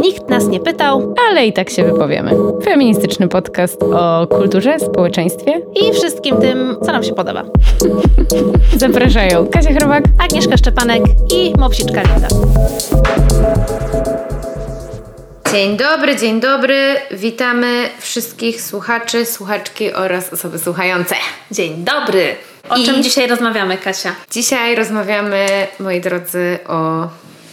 [0.00, 2.30] Nikt nas nie pytał ale i tak się wypowiemy.
[2.64, 7.44] Feministyczny podcast o kulturze, społeczeństwie i wszystkim tym, co nam się podoba.
[8.76, 11.02] Zapraszają Kasia Chrobak, Agnieszka Szczepanek
[11.34, 12.28] i Mopsiczka Linda.
[15.52, 16.96] Dzień dobry, dzień dobry.
[17.10, 21.14] Witamy wszystkich słuchaczy, słuchaczki oraz osoby słuchające.
[21.50, 22.36] Dzień dobry.
[22.68, 24.14] O I czym dzisiaj rozmawiamy, Kasia?
[24.30, 25.46] Dzisiaj rozmawiamy,
[25.80, 27.08] moi drodzy, o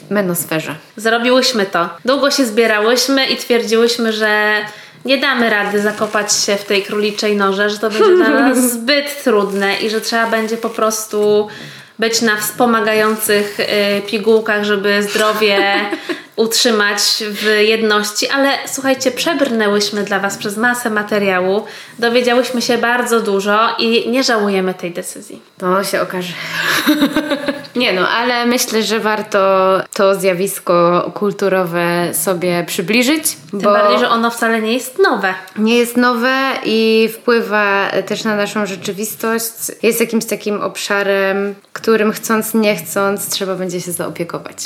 [0.10, 0.76] menosferze.
[0.98, 1.90] Zrobiłyśmy to.
[2.06, 4.52] Długo się zbierałyśmy i twierdziłyśmy, że
[5.06, 9.24] nie damy rady zakopać się w tej króliczej noże, że to będzie dla nas zbyt
[9.24, 11.48] trudne i że trzeba będzie po prostu
[12.00, 13.66] być na wspomagających y,
[14.08, 15.58] pigułkach, żeby zdrowie
[16.36, 21.66] utrzymać w jedności, ale słuchajcie, przebrnęłyśmy dla Was przez masę materiału,
[22.00, 25.42] dowiedziałyśmy się bardzo dużo i nie żałujemy tej decyzji.
[25.58, 26.34] To się okaże.
[27.76, 29.40] nie no, ale myślę, że warto
[29.94, 33.38] to zjawisko kulturowe sobie przybliżyć.
[33.52, 35.34] Tym bo bardziej, że ono wcale nie jest nowe.
[35.58, 39.54] Nie jest nowe i wpływa też na naszą rzeczywistość.
[39.84, 44.58] Jest jakimś takim obszarem, którym chcąc, nie chcąc, trzeba będzie się zaopiekować.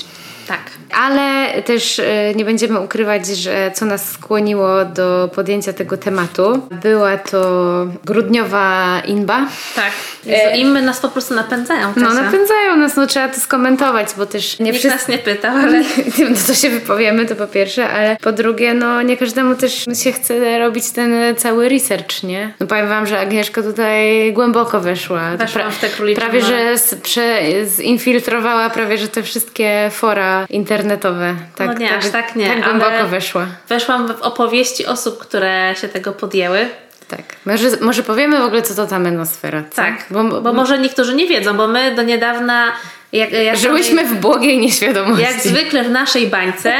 [0.47, 0.59] Tak.
[0.91, 7.17] Ale też e, nie będziemy ukrywać, że co nas skłoniło do podjęcia tego tematu, była
[7.17, 9.45] to grudniowa inba.
[9.75, 9.91] Tak.
[10.29, 10.57] E...
[10.57, 11.93] Inby nas po prostu napędzają.
[11.93, 12.07] Kasia.
[12.07, 14.97] No napędzają nas, no trzeba to skomentować, bo też nie Nikt wszyscy...
[14.97, 15.83] nas nie pytał, ale...
[16.29, 20.11] no to się wypowiemy, to po pierwsze, ale po drugie, no nie każdemu też się
[20.11, 22.53] chce robić ten cały research, nie?
[22.59, 25.37] No powiem wam, że Agnieszka tutaj głęboko weszła.
[25.37, 31.35] Weszłam w te Prawie, że z, prze, zinfiltrowała prawie, że te wszystkie fora internetowe.
[31.55, 32.47] Tak, no nie, tak, aż tak nie.
[32.47, 33.45] Tak głęboko weszła.
[33.69, 36.69] Weszłam w opowieści osób, które się tego podjęły.
[37.07, 37.21] Tak.
[37.45, 39.63] Może, może powiemy w ogóle, co to ta menosfera.
[39.69, 39.75] Co?
[39.75, 42.71] Tak, bo, bo może niektórzy nie wiedzą, bo my do niedawna
[43.11, 45.23] jak, jak Żyłyśmy w błogiej nieświadomości.
[45.23, 46.73] Jak zwykle w naszej bańce.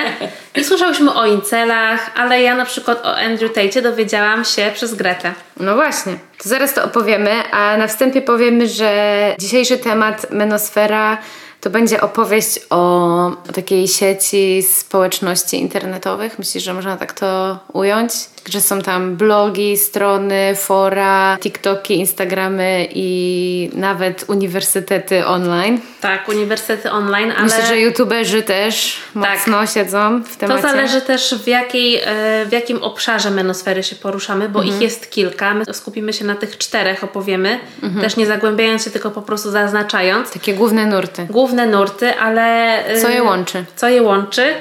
[0.56, 5.34] I słyszałyśmy o incelach, ale ja na przykład o Andrew Tate dowiedziałam się przez Gretę.
[5.60, 6.14] No właśnie.
[6.44, 11.18] To zaraz to opowiemy, a na wstępie powiemy, że dzisiejszy temat menosfera
[11.62, 16.40] to będzie opowieść o takiej sieci społeczności internetowych.
[16.40, 18.14] Myślisz, że można tak to ująć?
[18.50, 25.82] Że są tam blogi, strony, fora, TikToki, Instagramy i nawet uniwersytety online.
[26.02, 27.44] Tak, uniwersytety online, ale...
[27.44, 29.38] Myślę, że youtuberzy też tak.
[29.38, 30.62] mocno siedzą w temacie.
[30.62, 34.76] To zależy też w, jakiej, e, w jakim obszarze menosfery się poruszamy, bo mhm.
[34.76, 35.54] ich jest kilka.
[35.54, 37.60] My skupimy się na tych czterech, opowiemy.
[37.84, 38.02] Mhm.
[38.02, 40.32] Też nie zagłębiając się, tylko po prostu zaznaczając.
[40.32, 41.28] Takie główne nurty.
[41.30, 42.84] Główne nurty, ale...
[43.02, 43.66] Co je łączy?
[43.76, 44.54] Co je łączy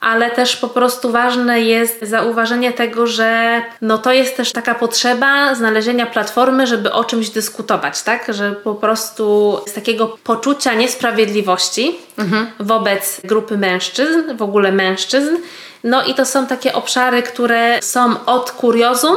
[0.00, 5.54] ale też po prostu ważne jest zauważenie tego, że no to jest też taka potrzeba
[5.54, 8.26] znalezienia platformy, żeby o czymś dyskutować, tak?
[8.28, 12.46] Że po prostu z takiego poczucia niesprawiedliwości mhm.
[12.60, 15.36] wobec grupy mężczyzn, w ogóle mężczyzn.
[15.84, 19.16] No i to są takie obszary, które są od kuriozum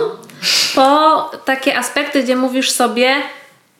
[0.76, 3.16] po takie aspekty, gdzie mówisz sobie,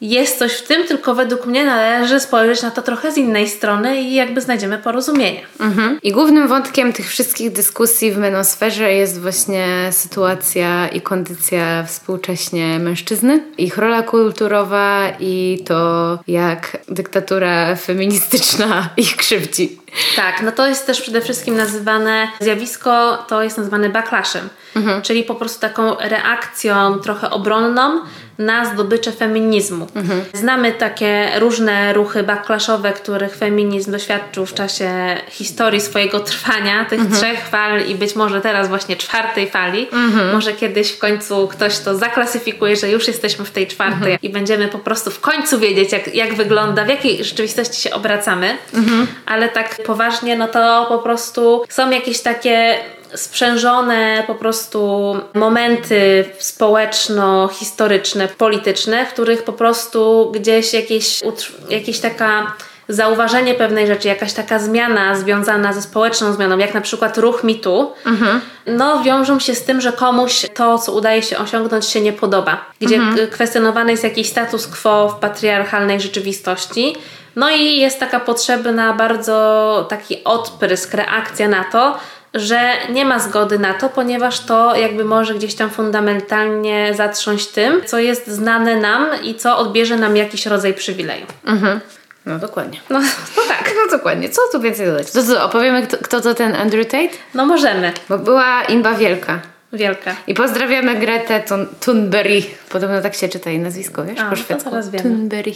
[0.02, 4.02] jest coś w tym, tylko według mnie należy spojrzeć na to trochę z innej strony
[4.02, 5.42] i jakby znajdziemy porozumienie.
[5.60, 6.00] Mhm.
[6.04, 13.44] I głównym wątkiem tych wszystkich dyskusji w menosferze jest właśnie sytuacja i kondycja współcześnie mężczyzny,
[13.58, 19.81] ich rola kulturowa i to, jak dyktatura feministyczna ich krzywdzi.
[20.16, 25.02] Tak, no to jest też przede wszystkim nazywane zjawisko, to jest nazywane backlashem, mhm.
[25.02, 28.02] czyli po prostu taką reakcją trochę obronną
[28.42, 29.88] na zdobycze feminizmu.
[29.96, 30.22] Mhm.
[30.34, 34.92] Znamy takie różne ruchy backlashowe, których feminizm doświadczył w czasie
[35.30, 37.20] historii swojego trwania, tych mhm.
[37.20, 39.88] trzech fal i być może teraz właśnie czwartej fali.
[39.92, 40.32] Mhm.
[40.32, 44.20] Może kiedyś w końcu ktoś to zaklasyfikuje, że już jesteśmy w tej czwartej mhm.
[44.22, 48.58] i będziemy po prostu w końcu wiedzieć, jak, jak wygląda, w jakiej rzeczywistości się obracamy.
[48.74, 49.08] Mhm.
[49.26, 52.78] Ale tak poważnie, no to po prostu są jakieś takie
[53.16, 61.22] sprzężone po prostu momenty społeczno-historyczne, polityczne, w których po prostu gdzieś jakieś,
[61.70, 62.54] jakieś taka
[62.90, 67.94] zauważenie pewnej rzeczy, jakaś taka zmiana związana ze społeczną zmianą, jak na przykład ruch mitu,
[68.06, 68.42] mhm.
[68.68, 72.66] no wiążą się z tym, że komuś to, co udaje się osiągnąć, się nie podoba.
[72.82, 73.28] Gdzie mhm.
[73.28, 76.96] kwestionowany jest jakiś status quo w patriarchalnej rzeczywistości.
[77.36, 81.98] No i jest taka potrzebna bardzo taki odprysk, reakcja na to,
[82.34, 87.82] że nie ma zgody na to, ponieważ to jakby może gdzieś tam fundamentalnie zatrząść tym,
[87.86, 91.26] co jest znane nam i co odbierze nam jakiś rodzaj przywileju.
[91.46, 91.80] Mhm.
[92.26, 92.80] No dokładnie.
[92.90, 93.00] No,
[93.38, 93.74] no tak.
[93.76, 94.30] No dokładnie.
[94.30, 95.12] Co tu więcej dodać?
[95.12, 97.18] To co, opowiemy kto, kto to ten Andrew Tate?
[97.34, 97.94] No możemy.
[98.10, 99.40] Bo była imba wielka.
[99.74, 100.16] Wielka.
[100.28, 102.42] I pozdrawiamy Gretę Thun Thunberry.
[102.70, 104.20] Podobno tak się czyta jej nazwisko, wiesz?
[104.20, 104.64] A, po szwedzku.
[104.64, 105.04] To teraz wiemy.
[105.04, 105.52] Thunberry.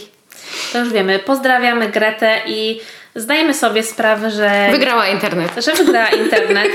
[0.72, 1.18] To już wiemy.
[1.18, 2.80] Pozdrawiamy Gretę i
[3.14, 4.68] zdajemy sobie sprawę, że.
[4.70, 5.52] Wygrała internet.
[5.64, 6.70] Że wygrała internet.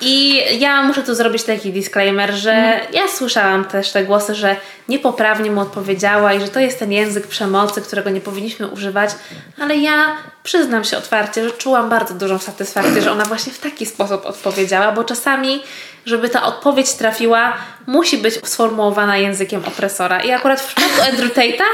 [0.00, 2.80] I ja muszę tu zrobić taki disclaimer, że mm.
[2.92, 4.56] ja słyszałam też te głosy, że
[4.88, 9.10] niepoprawnie mu odpowiedziała i że to jest ten język przemocy, którego nie powinniśmy używać,
[9.60, 13.86] ale ja przyznam się otwarcie, że czułam bardzo dużą satysfakcję, że ona właśnie w taki
[13.86, 15.62] sposób odpowiedziała, bo czasami,
[16.06, 17.52] żeby ta odpowiedź trafiła,
[17.86, 20.20] musi być sformułowana językiem opresora.
[20.20, 21.64] I akurat w przypadku Andrew Tate'a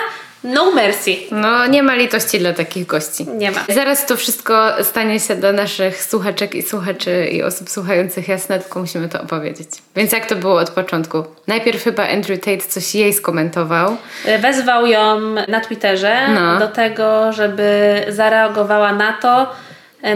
[0.44, 1.16] no mercy.
[1.30, 3.26] No nie ma litości dla takich gości.
[3.26, 3.60] Nie ma.
[3.68, 8.80] Zaraz to wszystko stanie się do naszych słuchaczek i słuchaczy i osób słuchających jasne, tylko
[8.80, 9.68] musimy to opowiedzieć.
[9.96, 11.24] Więc jak to było od początku?
[11.46, 13.96] Najpierw chyba Andrew Tate coś jej skomentował.
[14.40, 16.58] Wezwał ją na Twitterze no.
[16.58, 19.52] do tego, żeby zareagowała na to,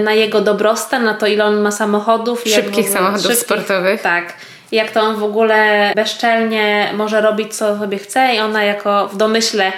[0.05, 2.43] na jego dobrostan, na to ile on ma samochodów.
[2.46, 4.02] Szybkich samochodów szybkich, sportowych.
[4.02, 4.34] Tak
[4.72, 9.17] jak to on w ogóle bezczelnie może robić, co sobie chce, i ona jako w
[9.17, 9.72] domyśle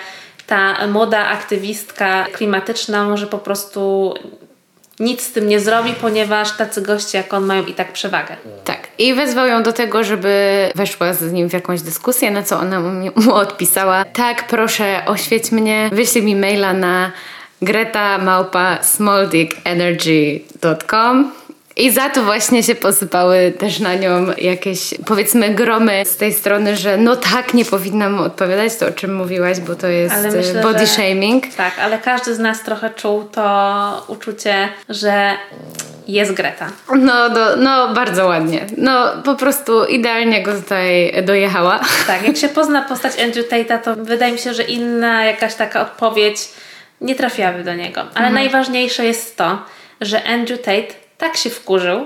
[0.48, 4.14] ta młoda aktywistka klimatyczna może po prostu
[5.00, 8.36] nic z tym nie zrobi, ponieważ tacy goście jak on mają i tak przewagę.
[8.64, 8.88] Tak.
[8.98, 12.80] I wezwał ją do tego, żeby weszła z nim w jakąś dyskusję, na co ona
[13.16, 14.04] mu odpisała.
[14.04, 17.12] Tak, proszę, oświeć mnie, wyślij mi maila na
[17.62, 21.32] greta małpa smalldickenergy.com
[21.78, 26.76] i za to właśnie się posypały też na nią jakieś, powiedzmy, gromy z tej strony,
[26.76, 30.62] że no tak, nie powinnam mu odpowiadać, to o czym mówiłaś, bo to jest myślę,
[30.62, 31.54] body że, shaming.
[31.54, 35.32] Tak, ale każdy z nas trochę czuł to uczucie, że
[36.08, 36.66] jest Greta.
[36.96, 38.66] No, do, no bardzo ładnie.
[38.76, 41.80] No po prostu idealnie go tutaj dojechała.
[42.06, 45.80] Tak, jak się pozna postać Andrew Tate'a, to wydaje mi się, że inna jakaś taka
[45.80, 46.48] odpowiedź
[47.00, 48.00] nie trafiłaby do niego.
[48.00, 48.34] Ale mhm.
[48.34, 49.58] najważniejsze jest to,
[50.00, 52.04] że Andrew Tate tak się wkurzył,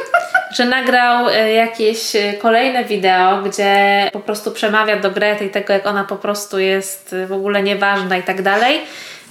[0.56, 5.72] że nagrał e, jakieś e, kolejne wideo, gdzie po prostu przemawia do Grety i tego,
[5.72, 8.80] jak ona po prostu jest w ogóle nieważna i tak dalej.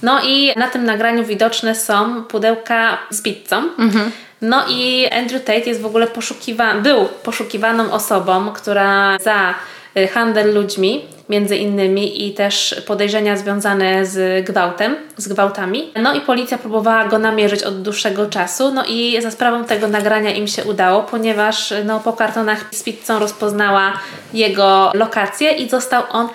[0.02, 3.56] No i na tym nagraniu widoczne są pudełka z pizzą.
[3.78, 4.12] Mhm.
[4.42, 9.54] No i Andrew Tate jest w ogóle poszukiwany, był poszukiwaną osobą, która za
[9.94, 15.92] e, handel ludźmi między innymi i też podejrzenia związane z gwałtem, z gwałtami.
[16.02, 20.30] No i policja próbowała go namierzyć od dłuższego czasu, no i za sprawą tego nagrania
[20.30, 23.92] im się udało, ponieważ no, po kartonach z pizzą rozpoznała
[24.32, 26.28] jego lokację i został on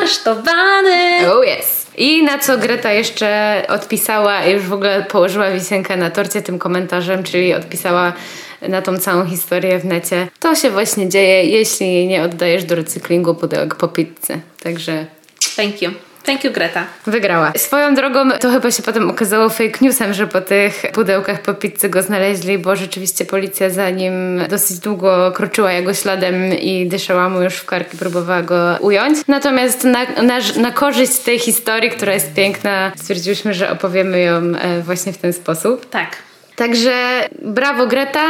[0.00, 1.30] aresztowany.
[1.30, 1.86] Oh yes.
[1.96, 7.22] I na co Greta jeszcze odpisała już w ogóle położyła wisienkę na torcie tym komentarzem,
[7.22, 8.12] czyli odpisała
[8.68, 10.28] na tą całą historię w necie.
[10.40, 14.40] To się właśnie dzieje, jeśli nie oddajesz do recyklingu pudełek po pizzy.
[14.62, 15.06] Także...
[15.56, 15.90] Thank you.
[16.26, 16.84] Thank you, Greta.
[17.06, 17.52] Wygrała.
[17.56, 21.88] Swoją drogą to chyba się potem okazało fake newsem, że po tych pudełkach po pizzy
[21.88, 27.42] go znaleźli, bo rzeczywiście policja za nim dosyć długo kroczyła jego śladem i dyszała mu
[27.42, 29.18] już w karki, próbowała go ująć.
[29.28, 34.82] Natomiast na, na, na korzyść tej historii, która jest piękna, stwierdziłyśmy, że opowiemy ją e,
[34.82, 35.90] właśnie w ten sposób.
[35.90, 36.25] Tak.
[36.56, 38.26] Także brawo Greta,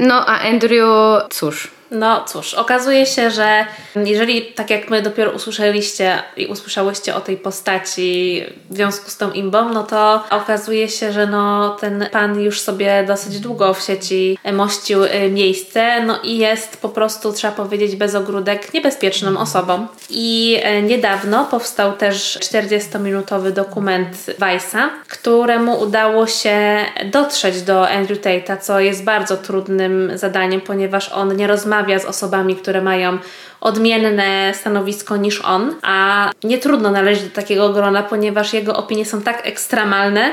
[0.00, 1.68] no a Andrew, cóż.
[1.92, 3.66] No cóż, okazuje się, że
[3.96, 9.32] jeżeli tak jak my dopiero usłyszeliście i usłyszałyście o tej postaci w związku z tą
[9.32, 14.38] imbą, no to okazuje się, że no ten pan już sobie dosyć długo w sieci
[14.52, 19.86] mościł y, miejsce, no i jest po prostu, trzeba powiedzieć, bez ogródek niebezpieczną osobą.
[20.10, 28.58] I y, niedawno powstał też 40-minutowy dokument Weissa, któremu udało się dotrzeć do Andrew Tate'a,
[28.60, 33.18] co jest bardzo trudnym zadaniem, ponieważ on nie rozmawia rozmawia z osobami, które mają
[33.62, 39.22] odmienne stanowisko niż on, a nie trudno należeć do takiego grona, ponieważ jego opinie są
[39.22, 40.30] tak ekstremalne,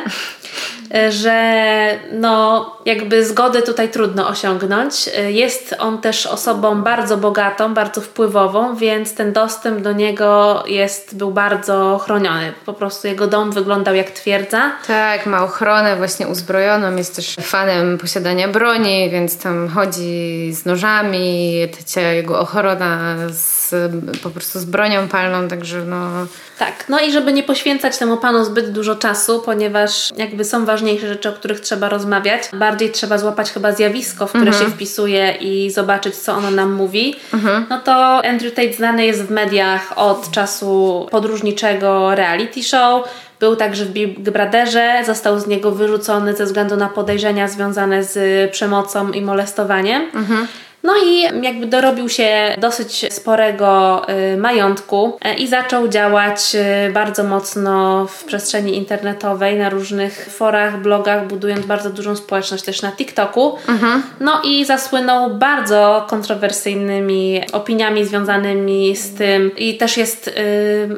[1.22, 1.40] że
[2.12, 5.10] no jakby zgody tutaj trudno osiągnąć.
[5.28, 11.32] Jest on też osobą bardzo bogatą, bardzo wpływową, więc ten dostęp do niego jest, był
[11.32, 12.54] bardzo chroniony.
[12.66, 14.72] Po prostu jego dom wyglądał jak twierdza.
[14.88, 21.54] Tak, ma ochronę właśnie uzbrojoną, jest też fanem posiadania broni, więc tam chodzi z nożami,
[22.14, 23.74] jego ochrona z,
[24.24, 26.28] po prostu z bronią palną, także no...
[26.60, 31.08] Tak, no i żeby nie poświęcać temu panu zbyt dużo czasu, ponieważ jakby są ważniejsze
[31.08, 32.44] rzeczy, o których trzeba rozmawiać.
[32.54, 34.66] Bardziej trzeba złapać chyba zjawisko, w które mhm.
[34.66, 37.16] się wpisuje i zobaczyć, co ono nam mówi.
[37.34, 37.66] Mhm.
[37.70, 43.08] No to Andrew Tate znany jest w mediach od czasu podróżniczego reality show,
[43.40, 48.52] był także w Big Brotherze, został z niego wyrzucony ze względu na podejrzenia związane z
[48.52, 50.02] przemocą i molestowaniem.
[50.14, 50.48] Mhm.
[50.84, 54.02] No i jakby dorobił się dosyć sporego
[54.34, 56.56] y, majątku y, i zaczął działać
[56.88, 62.82] y, bardzo mocno w przestrzeni internetowej, na różnych forach, blogach, budując bardzo dużą społeczność też
[62.82, 63.56] na TikToku.
[63.68, 64.04] Mhm.
[64.20, 70.30] No i zasłynął bardzo kontrowersyjnymi opiniami związanymi z tym i też jest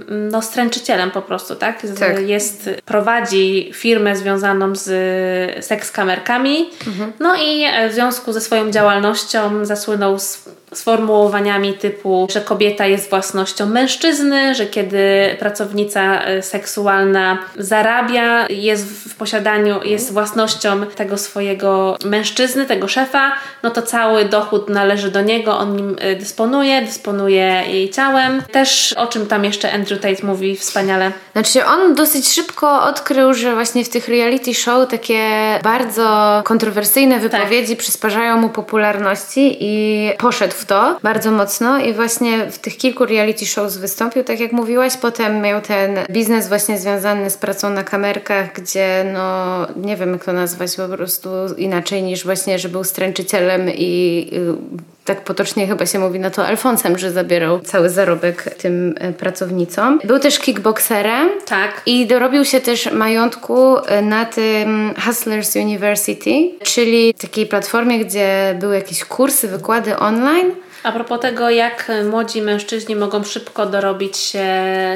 [0.08, 1.82] no, stręczycielem po prostu, tak?
[2.00, 2.28] tak.
[2.28, 6.70] Jest, prowadzi firmę związaną z sekskamerkami.
[6.88, 7.12] Mhm.
[7.20, 13.66] No i w związku ze swoją działalnością zasłynął z sformułowaniami typu, że kobieta jest własnością
[13.66, 22.66] mężczyzny, że kiedy pracownica e, seksualna zarabia, jest w posiadaniu, jest własnością tego swojego mężczyzny,
[22.66, 23.32] tego szefa,
[23.64, 28.42] no to cały dochód należy do niego, on nim e, dysponuje, dysponuje jej ciałem.
[28.52, 31.12] Też o czym tam jeszcze Andrew Tate mówi wspaniale.
[31.34, 35.20] Znaczy on dosyć szybko odkrył, że właśnie w tych reality show takie
[35.64, 37.80] bardzo kontrowersyjne wypowiedzi tak.
[37.80, 43.46] przysparzają mu popularności i poszedł w to bardzo mocno i właśnie w tych kilku reality
[43.46, 44.98] shows wystąpił, tak jak mówiłaś.
[44.98, 50.26] Potem miał ten biznes właśnie związany z pracą na kamerkach, gdzie no nie wiem jak
[50.26, 55.86] to nazwać po prostu inaczej niż właśnie, że był stręczycielem i y, tak potocznie chyba
[55.86, 60.00] się mówi na to Alfonsem, że zabierał cały zarobek tym e, pracownicom.
[60.04, 61.30] Był też kickboxerem.
[61.46, 61.82] Tak.
[61.86, 66.32] I dorobił się też majątku e, na tym Hustlers University,
[66.64, 70.52] czyli takiej platformie, gdzie były jakieś kursy, wykłady online.
[70.84, 74.48] A propos tego, jak młodzi mężczyźni mogą szybko dorobić się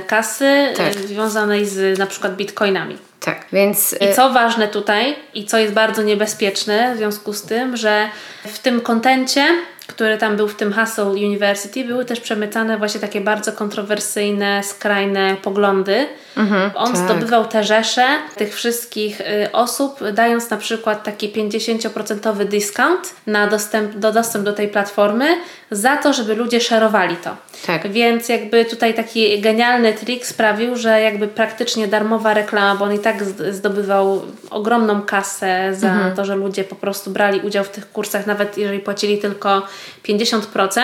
[0.07, 0.93] kasy e, tak.
[0.93, 2.97] związanej z na przykład bitcoinami.
[3.19, 3.95] Tak, więc.
[4.01, 8.09] I co ważne tutaj, i co jest bardzo niebezpieczne w związku z tym, że
[8.45, 9.45] w tym kontencie
[9.88, 15.36] który tam był w tym Hustle University, były też przemycane właśnie takie bardzo kontrowersyjne, skrajne
[15.42, 16.08] poglądy.
[16.38, 16.98] Mhm, On tak.
[16.98, 18.06] zdobywał te rzesze
[18.38, 24.54] tych wszystkich y, osób, dając na przykład taki 50% discount na dostęp do, dostęp do
[24.54, 25.25] tej platformy
[25.72, 27.36] za to, żeby ludzie szerowali to.
[27.68, 27.92] Tak.
[27.92, 33.00] Więc jakby tutaj taki genialny trik sprawił, że jakby praktycznie darmowa reklama, bo on i
[33.00, 36.15] tak zdobywał ogromną kasę za mhm.
[36.15, 39.68] to, że ludzie po prostu brali udział w tych kursach, nawet jeżeli płacili tylko
[40.08, 40.79] 50%,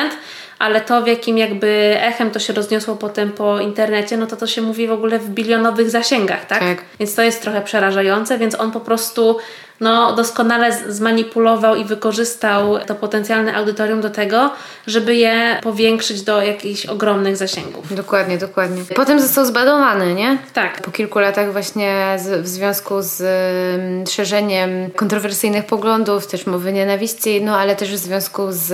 [0.60, 4.48] ale to w jakim jakby echem to się rozniosło potem po internecie, no to to
[4.48, 6.60] się mówi w ogóle w bilionowych zasięgach, tak?
[6.60, 6.84] tak.
[7.00, 9.38] Więc to jest trochę przerażające, więc on po prostu
[9.82, 14.52] no, doskonale zmanipulował i wykorzystał to potencjalne audytorium do tego,
[14.88, 17.96] żeby je powiększyć do jakichś ogromnych zasięgów.
[17.96, 18.82] Dokładnie, dokładnie.
[18.96, 20.38] Potem został zbadowany, nie?
[20.54, 20.82] Tak.
[20.82, 27.42] Po kilku latach właśnie z, w związku z um, szerzeniem kontrowersyjnych poglądów, też mowy nienawiści,
[27.44, 28.74] no ale też w związku z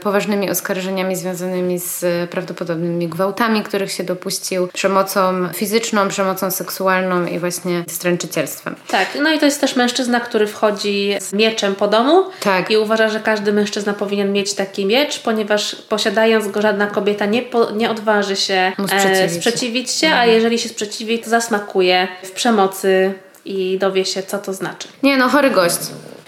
[0.00, 7.84] poważnymi oskarżeniami związanymi z prawdopodobnymi gwałtami, których się dopuścił, przemocą fizyczną, przemocą seksualną i właśnie
[7.88, 8.74] stręczycielstwem.
[8.88, 12.70] Tak, no i to jest też mężczyzna, który wchodzi z mieczem po domu tak.
[12.70, 17.42] i uważa, że każdy mężczyzna powinien mieć taki miecz, ponieważ posiadając go żadna kobieta nie,
[17.42, 22.30] po, nie odważy się sprzeciwić, e, sprzeciwić się, a jeżeli się sprzeciwi, to zasmakuje w
[22.30, 23.12] przemocy
[23.44, 24.88] i dowie się, co to znaczy.
[25.02, 25.78] Nie no, chory gość.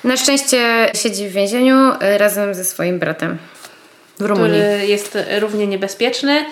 [0.04, 3.38] Na szczęście siedzi w więzieniu e, razem ze swoim bratem
[4.18, 4.60] w Rumunii.
[4.60, 6.44] Który jest równie niebezpieczny.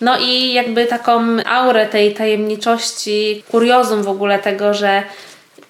[0.00, 5.02] No i jakby taką aurę tej tajemniczości, kuriozum w ogóle tego, że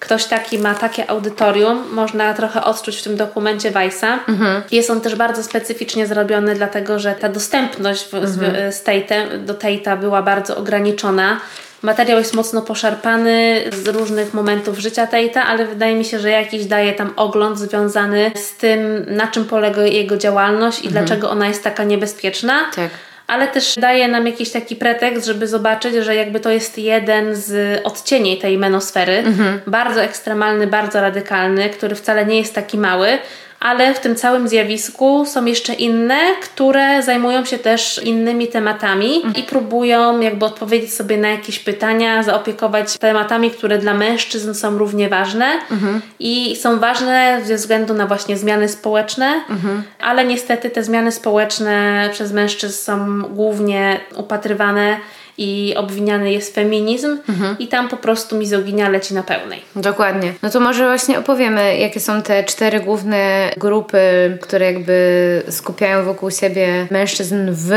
[0.03, 4.19] ktoś taki ma takie audytorium, można trochę odczuć w tym dokumencie Weissa.
[4.27, 4.61] Mhm.
[4.71, 8.71] Jest on też bardzo specyficznie zrobiony, dlatego że ta dostępność w, mhm.
[8.71, 11.39] z Tate'em, do Tate'a była bardzo ograniczona.
[11.81, 16.65] Materiał jest mocno poszarpany z różnych momentów życia Tate'a, ale wydaje mi się, że jakiś
[16.65, 21.05] daje tam ogląd związany z tym, na czym polega jego działalność i mhm.
[21.05, 22.53] dlaczego ona jest taka niebezpieczna.
[22.75, 22.89] Tak
[23.33, 27.81] ale też daje nam jakiś taki pretekst, żeby zobaczyć, że jakby to jest jeden z
[27.83, 29.59] odcieni tej menosfery, mhm.
[29.67, 33.17] bardzo ekstremalny, bardzo radykalny, który wcale nie jest taki mały,
[33.63, 39.35] ale w tym całym zjawisku są jeszcze inne, które zajmują się też innymi tematami mhm.
[39.35, 45.09] i próbują jakby odpowiedzieć sobie na jakieś pytania, zaopiekować tematami, które dla mężczyzn są równie
[45.09, 46.01] ważne mhm.
[46.19, 49.83] i są ważne ze względu na właśnie zmiany społeczne, mhm.
[49.99, 54.97] ale niestety te zmiany społeczne przez mężczyzn są głównie upatrywane
[55.43, 57.55] i obwiniany jest feminizm mhm.
[57.59, 59.61] i tam po prostu mizoginia leci na pełnej.
[59.75, 60.33] Dokładnie.
[60.43, 63.97] No to może właśnie opowiemy, jakie są te cztery główne grupy,
[64.41, 67.71] które jakby skupiają wokół siebie mężczyzn w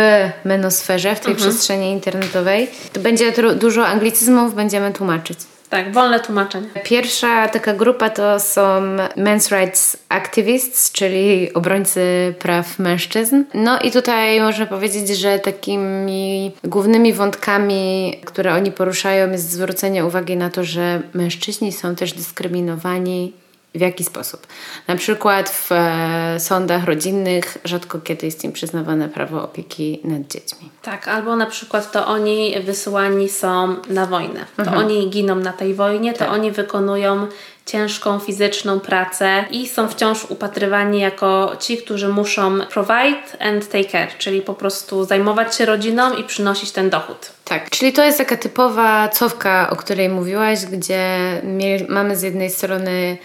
[0.44, 1.50] menosferze, w tej mhm.
[1.50, 2.68] przestrzeni internetowej.
[2.92, 5.38] To będzie dużo anglicyzmów, będziemy tłumaczyć.
[5.70, 6.66] Tak, wolne tłumaczenie.
[6.84, 8.80] Pierwsza taka grupa to są
[9.16, 13.44] Men's Rights Activists, czyli obrońcy praw mężczyzn.
[13.54, 20.36] No i tutaj można powiedzieć, że takimi głównymi wątkami, które oni poruszają, jest zwrócenie uwagi
[20.36, 23.32] na to, że mężczyźni są też dyskryminowani
[23.76, 24.46] W jaki sposób?
[24.88, 30.70] Na przykład w e, sądach rodzinnych rzadko kiedy jest im przyznawane prawo opieki nad dziećmi.
[30.82, 34.46] Tak, albo na przykład to oni wysyłani są na wojnę.
[34.56, 34.78] To mhm.
[34.78, 36.32] oni giną na tej wojnie, to tak.
[36.32, 37.26] oni wykonują
[37.66, 44.18] ciężką fizyczną pracę i są wciąż upatrywani jako ci, którzy muszą provide and take care,
[44.18, 47.30] czyli po prostu zajmować się rodziną i przynosić ten dochód.
[47.44, 51.08] Tak, czyli to jest taka typowa cofka, o której mówiłaś, gdzie
[51.88, 53.18] mamy z jednej strony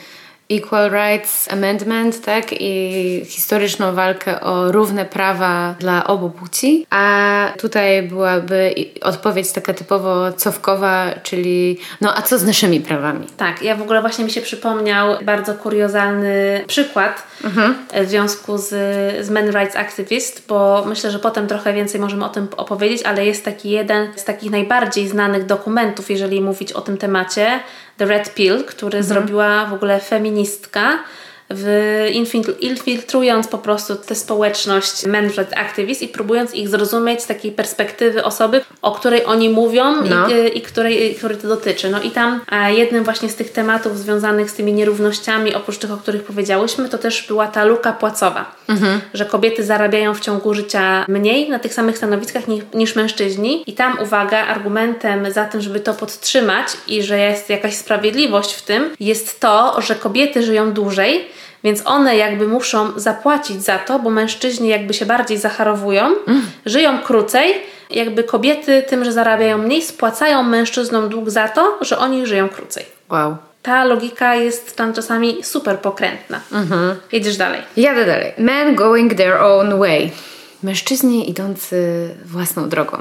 [0.51, 2.45] Equal Rights Amendment, tak?
[2.61, 6.85] I historyczną walkę o równe prawa dla obu płci.
[6.89, 13.27] A tutaj byłaby odpowiedź taka typowo cofkowa, czyli no a co z naszymi prawami?
[13.37, 17.75] Tak, ja w ogóle właśnie mi się przypomniał bardzo kuriozalny przykład mhm.
[17.93, 18.69] w związku z,
[19.25, 23.25] z Men Rights Activist, bo myślę, że potem trochę więcej możemy o tym opowiedzieć, ale
[23.25, 27.59] jest taki jeden z takich najbardziej znanych dokumentów, jeżeli mówić o tym temacie,
[28.01, 29.03] The Red Pill, który mhm.
[29.03, 30.99] zrobiła w ogóle feministka
[32.61, 38.61] infiltrując po prostu tę społeczność Manfred Activist i próbując ich zrozumieć z takiej perspektywy osoby,
[38.81, 40.29] o której oni mówią no.
[40.29, 41.89] i, i której, której to dotyczy.
[41.89, 45.97] No i tam jednym właśnie z tych tematów związanych z tymi nierównościami, oprócz tych, o
[45.97, 49.01] których powiedziałyśmy, to też była ta luka płacowa, mhm.
[49.13, 53.73] że kobiety zarabiają w ciągu życia mniej na tych samych stanowiskach niż, niż mężczyźni i
[53.73, 58.89] tam, uwaga, argumentem za tym, żeby to podtrzymać i że jest jakaś sprawiedliwość w tym,
[58.99, 61.25] jest to, że kobiety żyją dłużej,
[61.63, 66.41] więc one jakby muszą zapłacić za to, bo mężczyźni jakby się bardziej zacharowują, mm.
[66.65, 67.53] żyją krócej,
[67.89, 72.85] jakby kobiety tym, że zarabiają mniej, spłacają mężczyznom dług za to, że oni żyją krócej.
[73.09, 73.37] Wow.
[73.61, 76.41] Ta logika jest tam czasami super pokrętna.
[76.51, 76.95] Mhm.
[77.11, 77.61] Jedziesz dalej.
[77.77, 78.33] Jadę dalej.
[78.37, 80.11] Men going their own way.
[80.63, 82.97] Mężczyźni idący własną drogą.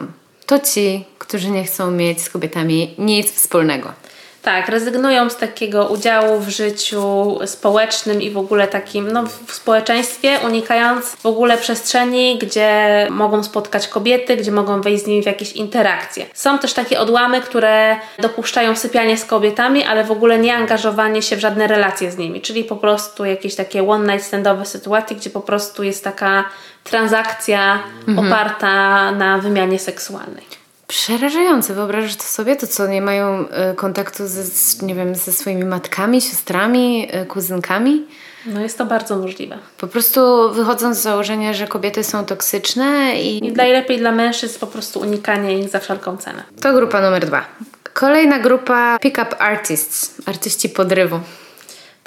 [0.46, 3.92] To ci, którzy nie chcą mieć z kobietami nic wspólnego.
[4.42, 10.38] Tak, rezygnują z takiego udziału w życiu społecznym i w ogóle takim, no w społeczeństwie,
[10.44, 15.52] unikając w ogóle przestrzeni, gdzie mogą spotkać kobiety, gdzie mogą wejść z nimi w jakieś
[15.52, 16.26] interakcje.
[16.34, 21.36] Są też takie odłamy, które dopuszczają sypianie z kobietami, ale w ogóle nie angażowanie się
[21.36, 25.30] w żadne relacje z nimi, czyli po prostu jakieś takie one night standowe sytuacje, gdzie
[25.30, 26.44] po prostu jest taka
[26.84, 27.78] transakcja
[28.08, 28.26] mhm.
[28.28, 30.59] oparta na wymianie seksualnej.
[30.90, 31.74] Przerażające.
[31.74, 32.56] Wyobrażasz to sobie?
[32.56, 34.42] To co, nie mają y, kontaktu ze,
[34.86, 38.06] nie wiem, ze swoimi matkami, siostrami, y, kuzynkami?
[38.46, 39.58] No jest to bardzo możliwe.
[39.78, 43.46] Po prostu wychodząc z założenia, że kobiety są toksyczne i...
[43.46, 46.42] I najlepiej dla mężczyzn po prostu unikanie ich za wszelką cenę.
[46.60, 47.44] To grupa numer dwa.
[47.92, 51.20] Kolejna grupa pick-up artists, artyści podrywu.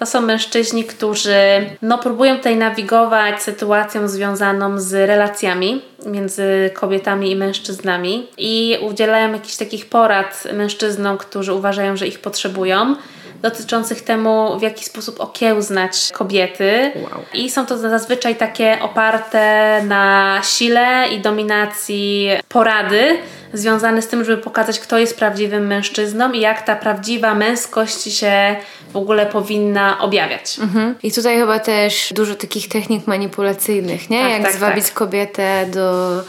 [0.03, 1.35] To są mężczyźni, którzy
[1.81, 9.55] no, próbują tutaj nawigować sytuacją związaną z relacjami między kobietami i mężczyznami i udzielają jakichś
[9.55, 12.95] takich porad mężczyznom, którzy uważają, że ich potrzebują
[13.43, 16.91] dotyczących temu, w jaki sposób okiełznać kobiety.
[16.95, 17.23] Wow.
[17.33, 23.17] I są to zazwyczaj takie oparte na sile i dominacji porady,
[23.53, 28.55] związane z tym, żeby pokazać, kto jest prawdziwym mężczyzną i jak ta prawdziwa męskość się
[28.93, 30.59] w ogóle powinna objawiać.
[30.59, 30.95] Mhm.
[31.03, 34.21] I tutaj chyba też dużo takich technik manipulacyjnych, nie?
[34.21, 34.93] Tak, jak tak, zwabić tak.
[34.93, 36.19] kobietę do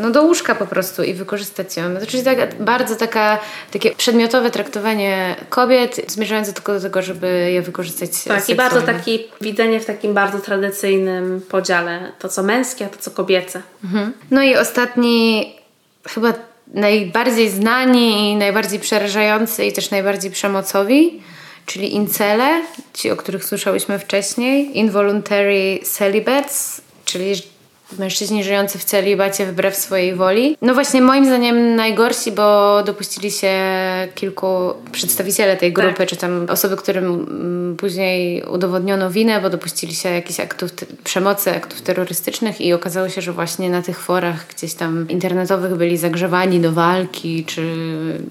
[0.00, 1.96] no do łóżka po prostu i wykorzystać ją.
[1.96, 3.38] To czyli tak, bardzo taka,
[3.70, 8.54] takie przedmiotowe traktowanie kobiet zmierzające tylko do tego, żeby je wykorzystać Tak, seksualnie.
[8.54, 12.12] i bardzo takie widzenie w takim bardzo tradycyjnym podziale.
[12.18, 13.62] To co męskie, a to co kobiece.
[13.84, 14.12] Mhm.
[14.30, 15.52] No i ostatni
[16.08, 16.32] chyba
[16.74, 21.22] najbardziej znani i najbardziej przerażający i też najbardziej przemocowi,
[21.66, 22.62] czyli incele,
[22.94, 27.34] ci o których słyszałyśmy wcześniej, involuntary celibates, czyli
[27.98, 30.56] mężczyźni żyjący w celibacie wbrew swojej woli.
[30.62, 33.52] No właśnie moim zdaniem najgorsi, bo dopuścili się
[34.14, 36.08] kilku przedstawiciele tej grupy, tak.
[36.08, 40.70] czy tam osoby, którym mm, później udowodniono winę, bo dopuścili się jakichś aktów
[41.04, 45.96] przemocy, aktów terrorystycznych i okazało się, że właśnie na tych forach gdzieś tam internetowych byli
[45.96, 47.62] zagrzewani do walki, czy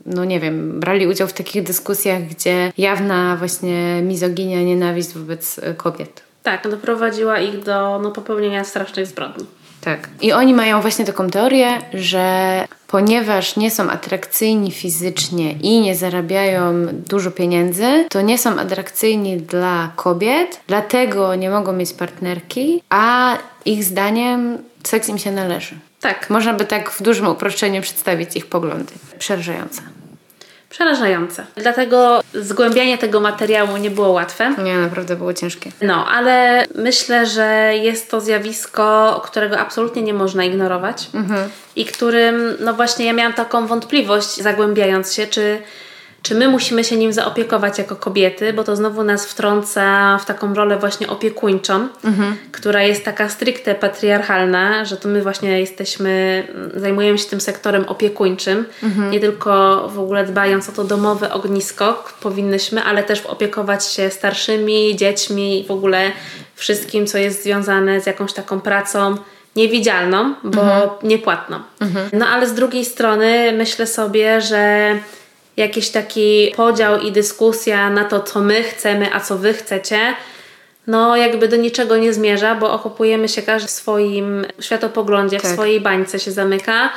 [0.06, 6.29] no nie wiem, brali udział w takich dyskusjach, gdzie jawna właśnie mizoginia, nienawiść wobec kobiet.
[6.49, 9.45] Tak, doprowadziła ich do no, popełnienia strasznych zbrodni.
[9.81, 10.09] Tak.
[10.21, 16.88] I oni mają właśnie taką teorię, że ponieważ nie są atrakcyjni fizycznie i nie zarabiają
[16.91, 23.83] dużo pieniędzy, to nie są atrakcyjni dla kobiet, dlatego nie mogą mieć partnerki, a ich
[23.83, 25.75] zdaniem seks im się należy.
[26.01, 26.29] Tak.
[26.29, 28.93] Można by tak w dużym uproszczeniu przedstawić ich poglądy.
[29.19, 29.81] Przerażające
[30.69, 31.45] przerażające.
[31.55, 34.55] Dlatego zgłębianie tego materiału nie było łatwe.
[34.63, 35.71] Nie, naprawdę było ciężkie.
[35.82, 41.49] No, ale myślę, że jest to zjawisko, którego absolutnie nie można ignorować mhm.
[41.75, 45.62] i którym, no właśnie, ja miałam taką wątpliwość, zagłębiając się, czy
[46.21, 50.53] czy my musimy się nim zaopiekować jako kobiety, bo to znowu nas wtrąca w taką
[50.53, 52.36] rolę właśnie opiekuńczą, mhm.
[52.51, 56.43] która jest taka stricte patriarchalna, że to my właśnie jesteśmy,
[56.75, 59.12] zajmujemy się tym sektorem opiekuńczym, mhm.
[59.12, 64.95] nie tylko w ogóle dbając o to domowe ognisko powinnyśmy, ale też opiekować się starszymi,
[64.95, 66.12] dziećmi, w ogóle
[66.55, 69.15] wszystkim, co jest związane z jakąś taką pracą
[69.55, 70.89] niewidzialną, bo mhm.
[71.03, 71.60] niepłatną.
[71.79, 72.10] Mhm.
[72.13, 74.91] No ale z drugiej strony myślę sobie, że
[75.60, 80.00] jakiś taki podział i dyskusja na to, co my chcemy, a co wy chcecie,
[80.88, 85.52] no jakby do niczego nie zmierza, bo okupujemy się każdy w swoim światopoglądzie, tak.
[85.52, 86.89] w swojej bańce się zamyka.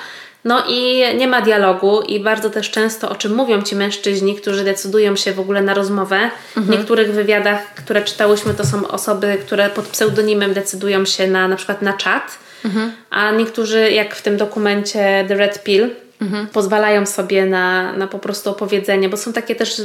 [0.45, 4.65] No i nie ma dialogu i bardzo też często o czym mówią ci mężczyźni, którzy
[4.65, 6.17] decydują się w ogóle na rozmowę.
[6.57, 6.67] Mhm.
[6.67, 11.57] W niektórych wywiadach, które czytałyśmy, to są osoby, które pod pseudonimem decydują się na na
[11.57, 12.93] przykład na czat, mhm.
[13.11, 15.91] a niektórzy, jak w tym dokumencie The Red Pill,
[16.23, 16.47] Mhm.
[16.47, 19.83] Pozwalają sobie na, na po prostu opowiedzenie, bo są takie też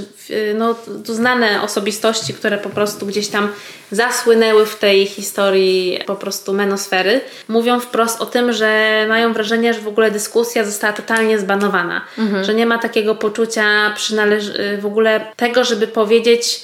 [0.56, 3.50] no, znane osobistości, które po prostu gdzieś tam
[3.92, 7.22] zasłynęły w tej historii po prostu menosfery.
[7.48, 12.44] Mówią wprost o tym, że mają wrażenie, że w ogóle dyskusja została totalnie zbanowana, mhm.
[12.44, 16.64] że nie ma takiego poczucia przynależ- w ogóle tego, żeby powiedzieć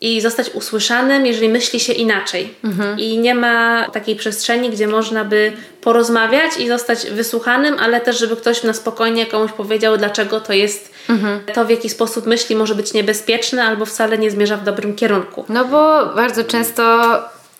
[0.00, 2.54] i zostać usłyszanym, jeżeli myśli się inaczej.
[2.64, 2.98] Mhm.
[2.98, 8.36] I nie ma takiej przestrzeni, gdzie można by porozmawiać i zostać wysłuchanym, ale też, żeby
[8.36, 11.40] ktoś na spokojnie komuś powiedział, dlaczego to jest, mhm.
[11.54, 15.44] to w jaki sposób myśli może być niebezpieczne albo wcale nie zmierza w dobrym kierunku.
[15.48, 16.82] No bo bardzo często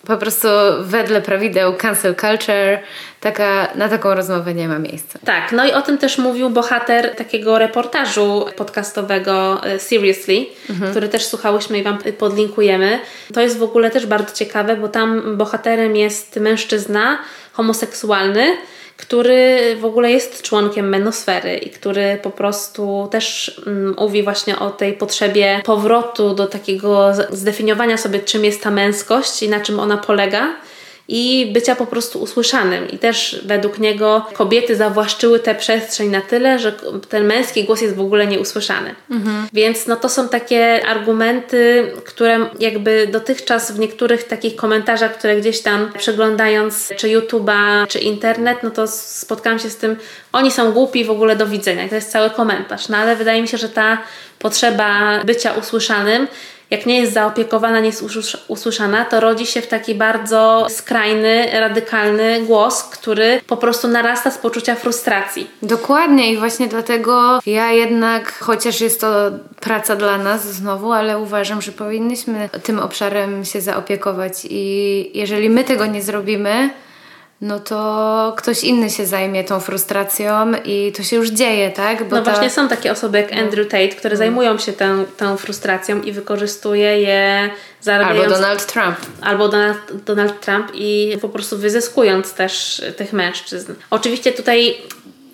[0.05, 0.47] po prostu
[0.81, 2.79] wedle prawideł cancel culture
[3.19, 5.19] taka, na taką rozmowę nie ma miejsca.
[5.25, 10.91] Tak, no i o tym też mówił bohater takiego reportażu podcastowego e, Seriously, mhm.
[10.91, 12.99] który też słuchałyśmy i Wam podlinkujemy.
[13.33, 17.19] To jest w ogóle też bardzo ciekawe, bo tam bohaterem jest mężczyzna
[17.53, 18.57] homoseksualny,
[18.97, 24.69] który w ogóle jest członkiem menosfery i który po prostu też mm, mówi właśnie o
[24.69, 29.97] tej potrzebie powrotu do takiego zdefiniowania sobie, czym jest ta męskość i na czym ona
[29.97, 30.55] polega
[31.07, 32.91] i bycia po prostu usłyszanym.
[32.91, 36.71] I też według niego kobiety zawłaszczyły tę przestrzeń na tyle, że
[37.09, 38.95] ten męski głos jest w ogóle nieusłyszany.
[39.11, 39.47] Mhm.
[39.53, 45.61] Więc no to są takie argumenty, które jakby dotychczas w niektórych takich komentarzach, które gdzieś
[45.61, 49.95] tam przeglądając czy YouTube'a, czy internet, no to spotkałam się z tym,
[50.33, 51.85] oni są głupi w ogóle do widzenia.
[51.85, 52.89] I to jest cały komentarz.
[52.89, 53.97] No ale wydaje mi się, że ta
[54.39, 56.27] potrzeba bycia usłyszanym
[56.69, 58.03] jak nie jest zaopiekowana, nie jest
[58.47, 64.37] usłyszana, to rodzi się w taki bardzo skrajny, radykalny głos, który po prostu narasta z
[64.37, 65.47] poczucia frustracji.
[65.61, 71.61] Dokładnie i właśnie dlatego ja jednak, chociaż jest to praca dla nas znowu, ale uważam,
[71.61, 76.69] że powinniśmy tym obszarem się zaopiekować i jeżeli my tego nie zrobimy,
[77.41, 82.09] no to ktoś inny się zajmie tą frustracją i to się już dzieje, tak?
[82.09, 82.31] Bo no ta...
[82.31, 83.41] właśnie są takie osoby jak no.
[83.41, 84.17] Andrew Tate, które no.
[84.17, 87.49] zajmują się tą, tą frustracją i wykorzystuje je
[87.81, 88.23] zarabiając...
[88.23, 88.97] Albo Donald Trump.
[89.21, 93.73] Albo Donald, Donald Trump i po prostu wyzyskując też tych mężczyzn.
[93.89, 94.77] Oczywiście tutaj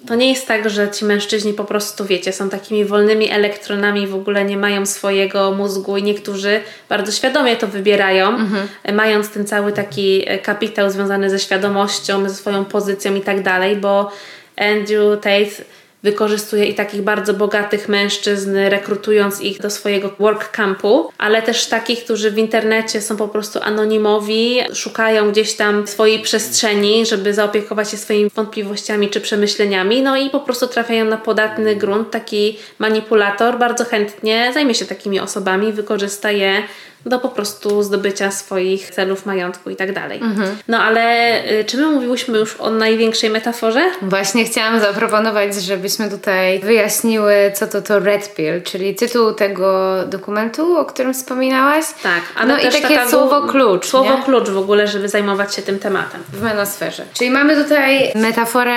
[0.08, 4.16] to nie jest tak, że ci mężczyźni po prostu, wiecie, są takimi wolnymi elektronami, w
[4.16, 8.68] ogóle nie mają swojego mózgu i niektórzy bardzo świadomie to wybierają, mhm.
[8.94, 13.76] mając ten cały taki e, kapitał związany ze świadomością, ze swoją pozycją i tak dalej,
[13.76, 14.12] bo
[14.58, 15.64] Andrew Tate
[16.04, 22.04] wykorzystuje i takich bardzo bogatych mężczyzn, rekrutując ich do swojego work campu, ale też takich,
[22.04, 27.98] którzy w internecie są po prostu anonimowi, szukają gdzieś tam swojej przestrzeni, żeby zaopiekować się
[27.98, 32.12] swoimi wątpliwościami czy przemyśleniami, no i po prostu trafiają na podatny grunt.
[32.12, 36.64] Taki manipulator bardzo chętnie zajmie się takimi osobami, wykorzysta je
[37.06, 40.20] do po prostu zdobycia swoich celów, majątku i tak dalej.
[40.22, 40.58] Mhm.
[40.68, 43.84] No ale y, czy my mówiłyśmy już o największej metaforze?
[44.02, 50.78] Właśnie chciałam zaproponować, żebyśmy tutaj wyjaśniły, co to to Red Pill, czyli tytuł tego dokumentu,
[50.78, 51.86] o którym wspominałaś.
[52.04, 53.86] Tak, ale no też i takie słowo klucz.
[53.86, 54.24] Słowo nie?
[54.24, 56.24] klucz w ogóle, żeby zajmować się tym tematem.
[56.34, 57.06] W menosferze.
[57.14, 58.74] Czyli mamy tutaj metaforę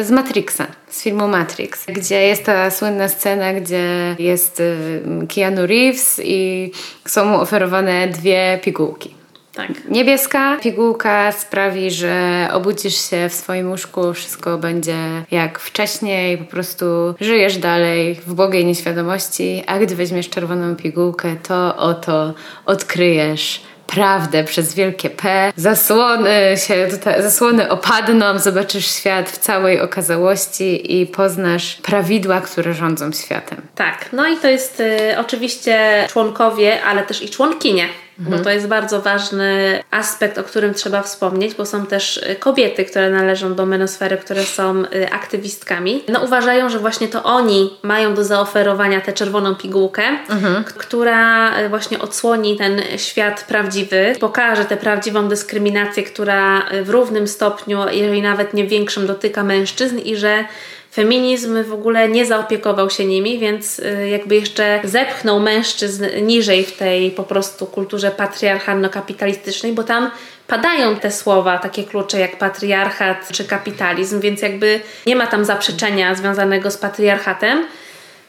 [0.00, 5.00] y, z Matrixa z filmu Matrix, gdzie jest ta słynna scena, gdzie jest y,
[5.34, 6.70] Keanu Reeves i
[7.06, 9.18] są mu oferowane dwie pigułki.
[9.58, 9.88] Tak.
[9.88, 14.96] Niebieska pigułka sprawi, że obudzisz się w swoim łóżku, wszystko będzie
[15.30, 16.84] jak wcześniej, po prostu
[17.20, 22.34] żyjesz dalej w błogiej nieświadomości, a gdy weźmiesz czerwoną pigułkę, to oto
[22.66, 25.52] odkryjesz prawdę przez wielkie P.
[25.56, 33.12] Zasłony się tutaj, zasłony opadną, zobaczysz świat w całej okazałości i poznasz prawidła, które rządzą
[33.12, 33.62] światem.
[33.74, 38.66] Tak, no i to jest y, oczywiście członkowie, ale też i członkinie bo to jest
[38.66, 44.16] bardzo ważny aspekt, o którym trzeba wspomnieć, bo są też kobiety, które należą do menosfery,
[44.16, 46.04] które są aktywistkami.
[46.08, 50.64] No uważają, że właśnie to oni mają do zaoferowania tę czerwoną pigułkę, mhm.
[50.64, 58.22] która właśnie odsłoni ten świat prawdziwy, pokaże tę prawdziwą dyskryminację, która w równym stopniu, jeżeli
[58.22, 60.44] nawet nie większym, dotyka mężczyzn i że
[60.92, 66.76] feminizm w ogóle nie zaopiekował się nimi, więc y, jakby jeszcze zepchnął mężczyzn niżej w
[66.76, 70.10] tej po prostu kulturze patriarchalno-kapitalistycznej, bo tam
[70.46, 76.14] padają te słowa, takie klucze jak patriarchat czy kapitalizm, więc jakby nie ma tam zaprzeczenia
[76.14, 77.64] związanego z patriarchatem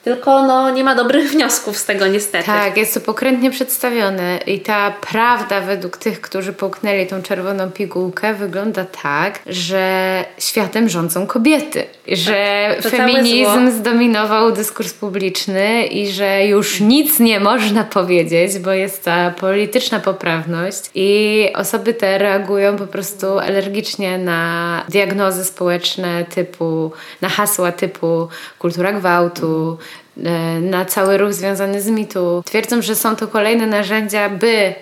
[0.03, 2.45] tylko no, nie ma dobrych wniosków z tego niestety.
[2.45, 8.33] Tak, jest to pokrętnie przedstawione i ta prawda według tych, którzy połknęli tą czerwoną pigułkę
[8.33, 11.83] wygląda tak, że światem rządzą kobiety.
[12.07, 19.03] Że tak, feminizm zdominował dyskurs publiczny i że już nic nie można powiedzieć, bo jest
[19.03, 27.29] ta polityczna poprawność i osoby te reagują po prostu alergicznie na diagnozy społeczne typu, na
[27.29, 28.27] hasła typu
[28.59, 29.77] kultura gwałtu,
[30.61, 32.43] na cały ruch związany z mitu.
[32.45, 34.73] Twierdzą, że są to kolejne narzędzia, by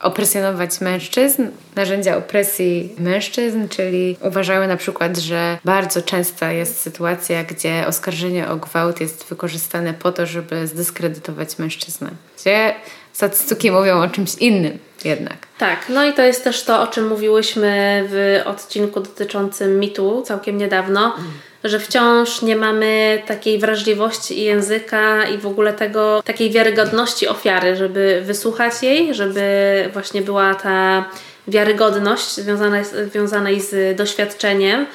[0.00, 7.84] opresjonować mężczyzn, narzędzia opresji mężczyzn, czyli uważały na przykład, że bardzo częsta jest sytuacja, gdzie
[7.86, 12.10] oskarżenie o gwałt jest wykorzystane po to, żeby zdyskredytować mężczyznę.
[12.40, 12.74] Gdzie
[13.12, 15.36] statystyki mówią o czymś innym jednak.
[15.58, 20.58] Tak, no i to jest też to, o czym mówiłyśmy w odcinku dotyczącym mitu całkiem
[20.58, 21.14] niedawno.
[21.18, 21.30] Mm
[21.64, 28.22] że wciąż nie mamy takiej wrażliwości języka i w ogóle tego, takiej wiarygodności ofiary, żeby
[28.24, 29.44] wysłuchać jej, żeby
[29.92, 31.04] właśnie była ta
[31.48, 34.86] wiarygodność związana, związanej z doświadczeniem,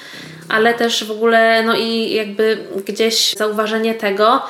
[0.49, 4.41] ale też w ogóle no i jakby gdzieś zauważenie tego,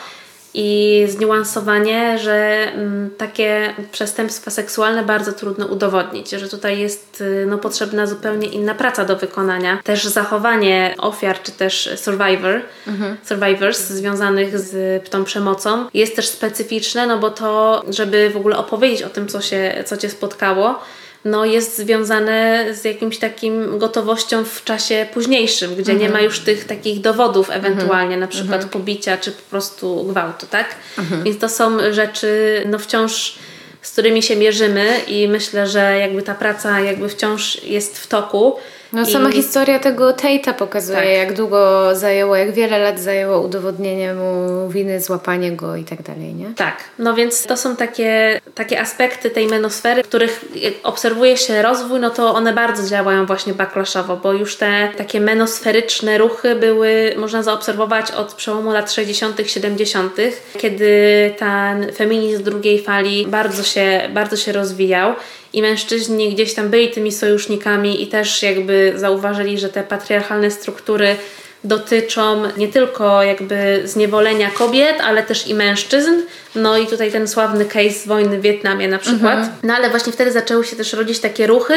[0.62, 7.58] i zniuansowanie, że mm, takie przestępstwa seksualne bardzo trudno udowodnić, że tutaj jest y, no,
[7.58, 9.80] potrzebna zupełnie inna praca do wykonania.
[9.84, 13.18] Też zachowanie ofiar czy też survivor, mhm.
[13.24, 19.04] survivors związanych z tą przemocą jest też specyficzne, no bo to, żeby w ogóle opowiedzieć
[19.04, 20.80] o tym, co, się, co Cię spotkało,
[21.26, 26.66] no jest związane z jakimś takim gotowością w czasie późniejszym, gdzie nie ma już tych
[26.66, 30.76] takich dowodów ewentualnie, na przykład pobicia czy po prostu gwałtu, tak?
[31.24, 33.36] Więc to są rzeczy no wciąż
[33.82, 38.56] z którymi się mierzymy i myślę, że jakby ta praca jakby wciąż jest w toku.
[38.94, 41.08] No sama historia tego Tate'a pokazuje, tak.
[41.08, 46.34] jak długo zajęło, jak wiele lat zajęło udowodnienie mu winy, złapanie go i tak dalej,
[46.34, 46.54] nie?
[46.56, 50.46] Tak, no więc to są takie, takie aspekty tej menosfery, których
[50.84, 56.18] obserwuje się rozwój, no to one bardzo działają właśnie backlashowo, bo już te takie menosferyczne
[56.18, 60.14] ruchy były, można zaobserwować od przełomu lat 60 70
[60.58, 60.90] kiedy
[61.38, 65.14] ten feminizm drugiej fali bardzo się, bardzo się rozwijał
[65.54, 71.16] i mężczyźni gdzieś tam byli tymi sojusznikami i też jakby zauważyli, że te patriarchalne struktury
[71.64, 76.12] dotyczą nie tylko jakby zniewolenia kobiet, ale też i mężczyzn.
[76.56, 79.38] No i tutaj ten sławny case z wojny w Wietnamie na przykład.
[79.38, 79.50] Mhm.
[79.64, 81.74] No ale właśnie wtedy zaczęły się też rodzić takie ruchy,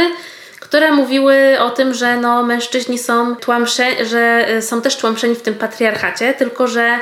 [0.61, 5.55] które mówiły o tym, że no mężczyźni są tłamsze, że są też tłamszeni w tym
[5.55, 6.99] patriarchacie, tylko że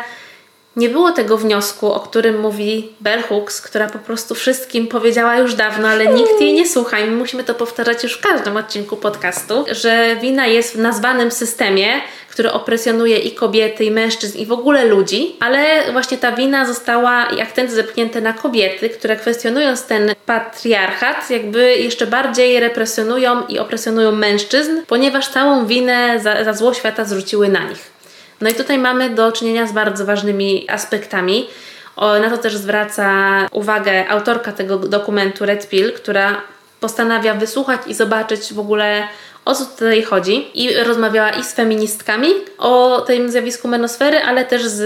[0.76, 5.54] nie było tego wniosku, o którym mówi Bell Hooks, która po prostu wszystkim powiedziała już
[5.54, 8.96] dawno, ale nikt jej nie słucha i my musimy to powtarzać już w każdym odcinku
[8.96, 14.52] podcastu, że wina jest w nazwanym systemie, który opresjonuje i kobiety, i mężczyzn, i w
[14.52, 20.14] ogóle ludzi, ale właśnie ta wina została i akcenty zepchnięte na kobiety, które kwestionując ten
[20.26, 27.04] patriarchat, jakby jeszcze bardziej represjonują i opresjonują mężczyzn, ponieważ całą winę za, za zło świata
[27.04, 27.89] zrzuciły na nich.
[28.40, 31.48] No i tutaj mamy do czynienia z bardzo ważnymi aspektami.
[31.96, 33.09] Na to też zwraca
[33.53, 36.42] uwagę autorka tego dokumentu Red Pill, która
[36.81, 39.09] postanawia wysłuchać i zobaczyć w ogóle
[39.51, 44.67] o co tutaj chodzi i rozmawiała i z feministkami o tym zjawisku menosfery, ale też
[44.67, 44.83] z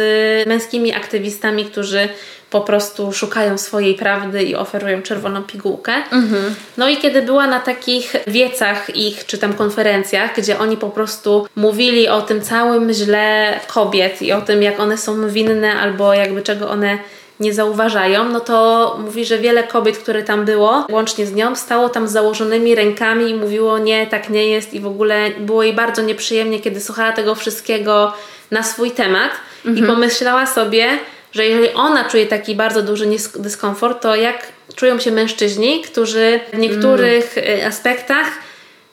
[0.49, 2.09] męskimi aktywistami, którzy
[2.51, 5.93] po prostu szukają swojej prawdy i oferują czerwoną pigułkę.
[5.95, 6.55] Mhm.
[6.77, 11.47] No i kiedy była na takich wiecach ich, czy tam konferencjach, gdzie oni po prostu
[11.57, 16.43] mówili o tym całym źle kobiet i o tym, jak one są winne albo jakby
[16.43, 16.99] czego one
[17.41, 21.89] nie zauważają, no to mówi, że wiele kobiet, które tam było, łącznie z nią, stało
[21.89, 25.73] tam z założonymi rękami i mówiło nie, tak nie jest i w ogóle było jej
[25.73, 28.13] bardzo nieprzyjemnie, kiedy słuchała tego wszystkiego
[28.51, 29.31] na swój temat
[29.67, 29.85] mhm.
[29.85, 30.87] i pomyślała sobie,
[31.33, 36.59] że jeżeli ona czuje taki bardzo duży dyskomfort, to jak czują się mężczyźni, którzy w
[36.59, 37.69] niektórych mm.
[37.69, 38.27] aspektach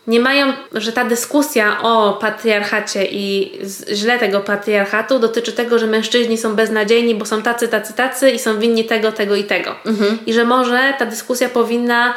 [0.08, 3.52] nie mają, że ta dyskusja o patriarchacie i
[3.94, 8.40] źle tego patriarchatu dotyczy tego, że mężczyźni są beznadziejni, bo są tacy, tacy, tacy i
[8.40, 9.76] są winni tego, tego i tego.
[9.86, 10.18] Mhm.
[10.26, 12.14] I że może ta dyskusja powinna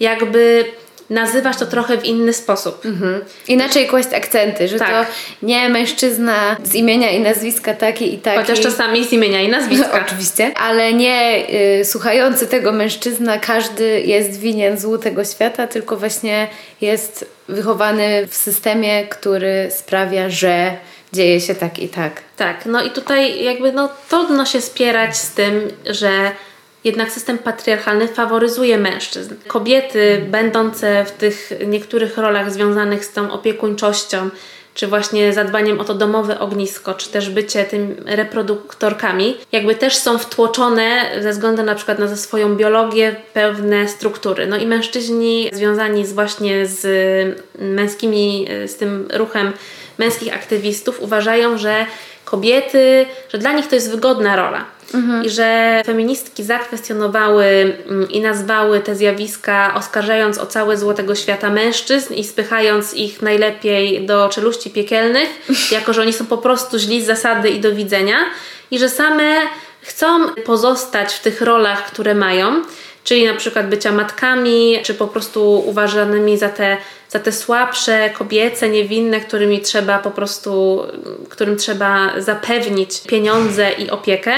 [0.00, 0.64] jakby
[1.10, 2.86] nazywać to trochę w inny sposób.
[2.86, 3.20] Mhm.
[3.48, 4.88] Inaczej kłaść akcenty, że tak.
[4.88, 8.38] to nie mężczyzna z imienia i nazwiska taki i taki.
[8.38, 10.00] Chociaż czasami z imienia i nazwiska.
[10.06, 10.52] Oczywiście.
[10.56, 11.46] Ale nie
[11.80, 16.48] y, słuchający tego mężczyzna, każdy jest winien złu tego świata, tylko właśnie
[16.80, 20.76] jest wychowany w systemie, który sprawia, że
[21.12, 22.12] dzieje się tak i tak.
[22.36, 26.32] Tak, no i tutaj jakby no trudno się spierać z tym, że
[26.84, 29.34] jednak system patriarchalny faworyzuje mężczyzn.
[29.46, 34.30] Kobiety, będące w tych niektórych rolach związanych z tą opiekuńczością,
[34.74, 40.18] czy właśnie zadbaniem o to domowe ognisko, czy też bycie tym reproduktorkami, jakby też są
[40.18, 44.46] wtłoczone ze względu na przykład na swoją biologię pewne struktury.
[44.46, 46.86] No i mężczyźni związani z właśnie z
[47.58, 49.52] męskimi, z tym ruchem
[50.00, 51.86] męskich aktywistów uważają, że
[52.24, 54.64] kobiety, że dla nich to jest wygodna rola.
[54.94, 55.24] Mhm.
[55.24, 62.14] I że feministki zakwestionowały mm, i nazwały te zjawiska, oskarżając o całe złotego świata mężczyzn
[62.14, 65.28] i spychając ich najlepiej do czeluści piekielnych,
[65.76, 68.16] jako że oni są po prostu źli z zasady i do widzenia,
[68.70, 69.36] i że same
[69.82, 72.62] chcą pozostać w tych rolach, które mają
[73.04, 76.76] czyli na przykład bycia matkami, czy po prostu uważanymi za te,
[77.08, 80.82] za te słabsze, kobiece, niewinne, którymi trzeba po prostu,
[81.28, 84.32] którym trzeba zapewnić pieniądze i opiekę,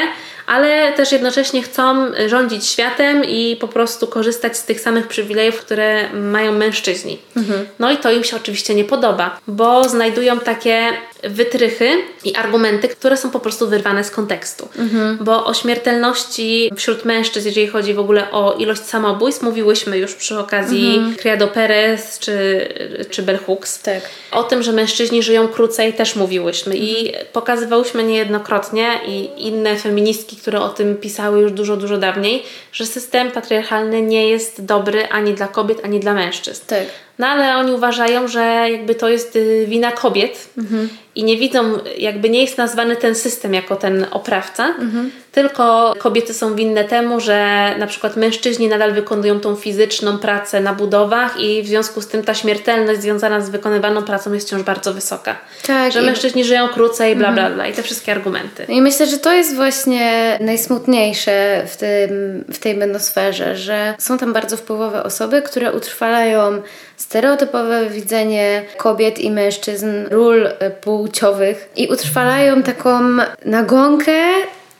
[0.47, 6.13] ale też jednocześnie chcą rządzić światem i po prostu korzystać z tych samych przywilejów, które
[6.13, 7.19] mają mężczyźni.
[7.37, 7.67] Mhm.
[7.79, 10.89] No i to im się oczywiście nie podoba, bo znajdują takie
[11.23, 11.91] wytrychy
[12.25, 14.69] i argumenty, które są po prostu wyrwane z kontekstu.
[14.79, 15.19] Mhm.
[15.21, 20.39] Bo o śmiertelności wśród mężczyzn, jeżeli chodzi w ogóle o ilość samobójstw, mówiłyśmy już przy
[20.39, 21.17] okazji mhm.
[21.17, 22.69] Criado Perez czy,
[23.11, 23.83] czy Bell Hooks.
[23.83, 24.01] Tak.
[24.31, 30.61] O tym, że mężczyźni żyją krócej też mówiłyśmy i pokazywałyśmy niejednokrotnie i inne feministki, które
[30.61, 35.49] o tym pisały już dużo, dużo dawniej, że system patriarchalny nie jest dobry ani dla
[35.49, 36.67] kobiet, ani dla mężczyzn.
[36.67, 36.85] Tak.
[37.23, 40.89] No ale oni uważają, że jakby to jest y, wina kobiet mhm.
[41.15, 45.11] i nie widzą, jakby nie jest nazwany ten system jako ten oprawca, mhm.
[45.33, 50.75] tylko kobiety są winne temu, że na przykład mężczyźni nadal wykonują tą fizyczną pracę na
[50.75, 54.95] budowach i w związku z tym ta śmiertelność związana z wykonywaną pracą jest wciąż bardzo
[54.95, 55.37] wysoka.
[55.67, 55.93] Tak.
[55.93, 56.07] Że i...
[56.07, 57.55] mężczyźni żyją krócej, bla, bla, mhm.
[57.55, 58.65] bla i te wszystkie argumenty.
[58.69, 64.33] I myślę, że to jest właśnie najsmutniejsze w, tym, w tej menosferze, że są tam
[64.33, 66.63] bardzo wpływowe osoby, które utrwalają
[66.97, 73.01] stereotypowe widzenie kobiet i mężczyzn, ról e, płciowych i utrwalają taką
[73.45, 74.13] nagonkę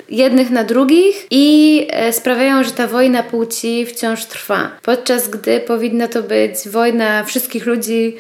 [0.09, 4.71] jednych na drugich i e, sprawiają, że ta wojna płci wciąż trwa.
[4.83, 8.17] Podczas gdy powinna to być wojna wszystkich ludzi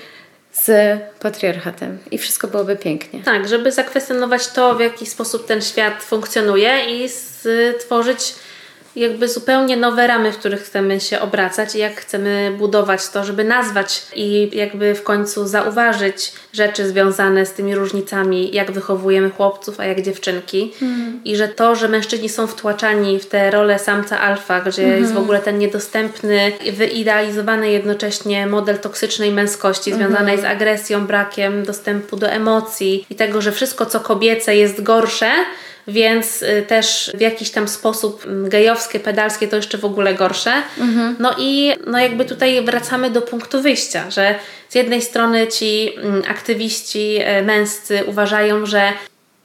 [0.52, 3.22] z patriarchatem i wszystko byłoby pięknie.
[3.24, 8.35] Tak, żeby zakwestionować to, w jaki sposób ten świat funkcjonuje i stworzyć
[8.96, 13.44] jakby zupełnie nowe ramy, w których chcemy się obracać i jak chcemy budować to, żeby
[13.44, 19.85] nazwać i jakby w końcu zauważyć rzeczy związane z tymi różnicami, jak wychowujemy chłopców, a
[19.85, 20.72] jak dziewczynki.
[20.83, 21.20] Mm.
[21.24, 25.00] I że to, że mężczyźni są wtłaczani w tę rolę samca alfa, gdzie mm.
[25.00, 30.40] jest w ogóle ten niedostępny, wyidealizowany jednocześnie model toksycznej męskości związanej mm.
[30.40, 35.31] z agresją, brakiem dostępu do emocji i tego, że wszystko co kobiece jest gorsze,
[35.88, 40.52] więc y, też w jakiś tam sposób mm, gejowskie, pedalskie to jeszcze w ogóle gorsze.
[40.78, 41.16] Mhm.
[41.18, 44.34] No i no jakby tutaj wracamy do punktu wyjścia, że
[44.68, 48.92] z jednej strony ci mm, aktywiści y, męscy uważają, że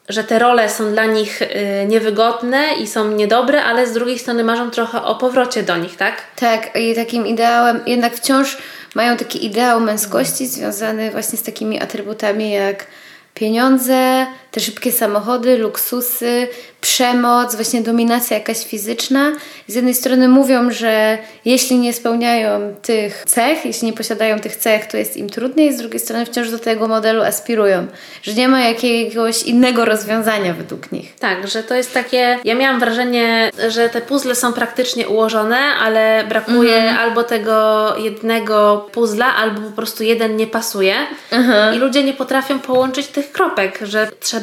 [0.10, 1.48] że te role są dla nich y,
[1.88, 6.22] niewygodne i są niedobre, ale z drugiej strony marzą trochę o powrocie do nich, tak?
[6.36, 8.58] Tak, i takim ideałem, jednak wciąż
[8.96, 12.86] mają taki ideał męskości związany właśnie z takimi atrybutami jak
[13.34, 16.48] pieniądze, te szybkie samochody, luksusy,
[16.82, 19.32] przemoc, właśnie dominacja jakaś fizyczna.
[19.68, 24.86] Z jednej strony mówią, że jeśli nie spełniają tych cech, jeśli nie posiadają tych cech,
[24.86, 27.88] to jest im trudniej, z drugiej strony wciąż do tego modelu aspirują,
[28.24, 31.16] że nie ma jakiegoś innego rozwiązania według nich.
[31.16, 36.24] Tak, że to jest takie, ja miałam wrażenie, że te puzzle są praktycznie ułożone, ale
[36.30, 36.98] brakuje mhm.
[36.98, 40.96] albo tego jednego puzzla, albo po prostu jeden nie pasuje
[41.32, 41.76] mhm.
[41.76, 44.37] i ludzie nie potrafią połączyć tych kropek, że trzeba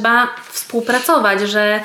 [0.52, 1.80] współpracować, że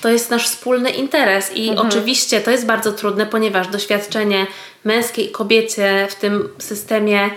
[0.00, 1.88] to jest nasz wspólny interes i mhm.
[1.88, 4.46] oczywiście to jest bardzo trudne, ponieważ doświadczenie
[4.84, 7.30] męskiej i kobiecie w tym systemie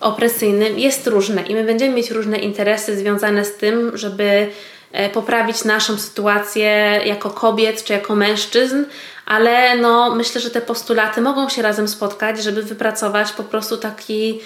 [0.00, 4.50] opresyjnym jest różne i my będziemy mieć różne interesy związane z tym, żeby
[4.92, 8.84] e, poprawić naszą sytuację jako kobiet czy jako mężczyzn,
[9.26, 14.40] ale no myślę, że te postulaty mogą się razem spotkać, żeby wypracować po prostu taki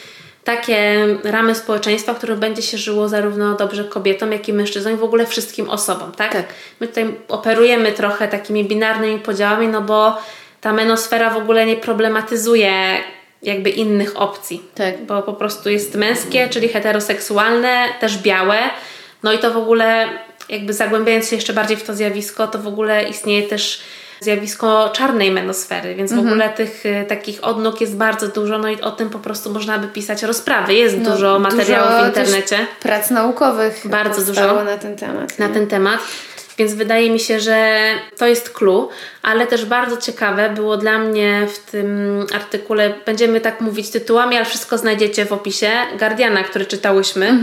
[0.44, 4.96] takie ramy społeczeństwa, w których będzie się żyło zarówno dobrze kobietom, jak i mężczyznom i
[4.96, 6.32] w ogóle wszystkim osobom, tak?
[6.32, 6.46] Tak.
[6.80, 10.18] My tutaj operujemy trochę takimi binarnymi podziałami, no bo
[10.60, 12.72] ta menosfera w ogóle nie problematyzuje
[13.42, 14.62] jakby innych opcji.
[14.74, 15.04] Tak.
[15.04, 18.58] Bo po prostu jest męskie, czyli heteroseksualne, też białe.
[19.22, 20.08] No i to w ogóle,
[20.48, 23.82] jakby zagłębiając się jeszcze bardziej w to zjawisko, to w ogóle istnieje też
[24.24, 26.28] zjawisko czarnej menosfery, więc w Mhm.
[26.28, 29.78] ogóle tych y, takich odnóg jest bardzo dużo, no i o tym po prostu można
[29.78, 30.74] by pisać rozprawy.
[30.74, 34.64] Jest No, dużo materiałów dużo w internecie Prac naukowych Bardzo dużo.
[34.64, 35.38] na ten temat.
[35.38, 35.54] na nie?
[35.54, 36.00] ten temat.
[36.58, 37.78] Więc wydaje mi się, że
[38.18, 38.88] to jest clue,
[39.22, 44.44] ale też bardzo ciekawe było dla mnie w tym artykule, będziemy tak mówić tytułami, ale
[44.44, 47.38] wszystko znajdziecie w opisie, Guardiana, który czytałyśmy.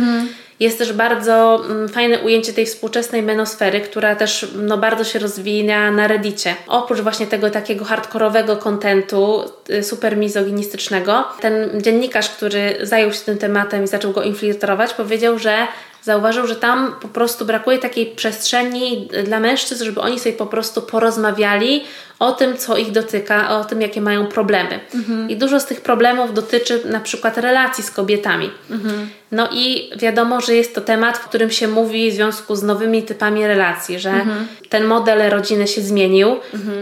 [0.59, 5.91] Jest też bardzo mm, fajne ujęcie tej współczesnej menosfery, która też no, bardzo się rozwija
[5.91, 6.55] na Reddicie.
[6.67, 13.37] Oprócz właśnie tego takiego hardkorowego kontentu, y, super mizoginistycznego, ten dziennikarz, który zajął się tym
[13.37, 15.67] tematem i zaczął go infiltrować, powiedział, że
[16.09, 20.81] zauważył, że tam po prostu brakuje takiej przestrzeni dla mężczyzn, żeby oni sobie po prostu
[20.81, 21.83] porozmawiali
[22.19, 24.79] o tym, co ich dotyka, o tym, jakie mają problemy.
[25.29, 28.49] I dużo z tych problemów dotyczy na przykład relacji z kobietami.
[29.31, 33.03] No i wiadomo, że jest to temat, w którym się mówi w związku z nowymi
[33.03, 34.13] typami relacji, że
[34.69, 36.35] ten model rodziny się zmienił.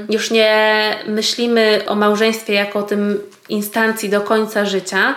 [0.10, 3.20] Już nie myślimy o małżeństwie jako o tym
[3.50, 5.16] instancji do końca życia,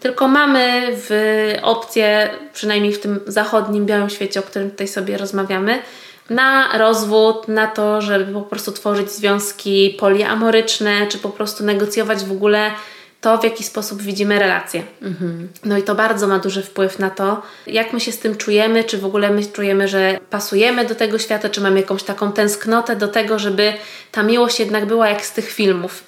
[0.00, 1.10] tylko mamy w
[1.62, 5.82] opcję, przynajmniej w tym zachodnim, białym świecie, o którym tutaj sobie rozmawiamy,
[6.30, 12.32] na rozwód, na to, żeby po prostu tworzyć związki poliamoryczne, czy po prostu negocjować w
[12.32, 12.70] ogóle
[13.22, 14.82] to, w jaki sposób widzimy relacje.
[15.64, 18.84] No i to bardzo ma duży wpływ na to, jak my się z tym czujemy,
[18.84, 22.96] czy w ogóle my czujemy, że pasujemy do tego świata, czy mamy jakąś taką tęsknotę
[22.96, 23.72] do tego, żeby
[24.12, 26.04] ta miłość jednak była jak z tych filmów.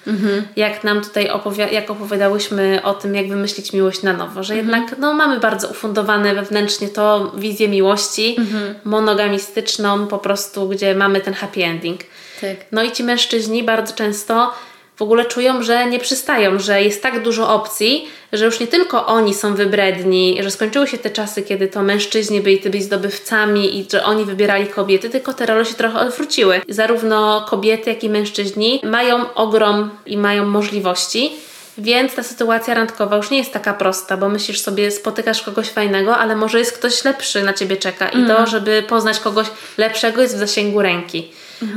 [0.57, 4.95] Jak nam tutaj opowi- jak opowiadałyśmy o tym, jak wymyślić miłość na nowo, że jednak
[4.99, 8.37] no, mamy bardzo ufundowane wewnętrznie to wizję miłości
[8.85, 12.01] monogamistyczną, po prostu, gdzie mamy ten happy ending.
[12.41, 12.57] Tak.
[12.73, 14.53] No i ci mężczyźni bardzo często
[14.97, 19.07] w ogóle czują, że nie przystają, że jest tak dużo opcji, że już nie tylko
[19.07, 23.87] oni są wybredni, że skończyły się te czasy, kiedy to mężczyźni byli tymi zdobywcami i
[23.91, 26.61] że oni wybierali kobiety, tylko te role się trochę odwróciły.
[26.69, 31.33] Zarówno kobiety, jak i mężczyźni mają ogrom i mają możliwości.
[31.79, 36.17] Więc ta sytuacja randkowa już nie jest taka prosta, bo myślisz sobie, spotykasz kogoś fajnego,
[36.17, 39.47] ale może jest ktoś lepszy na ciebie czeka i to, żeby poznać kogoś
[39.79, 41.33] lepszego jest w zasięgu ręki.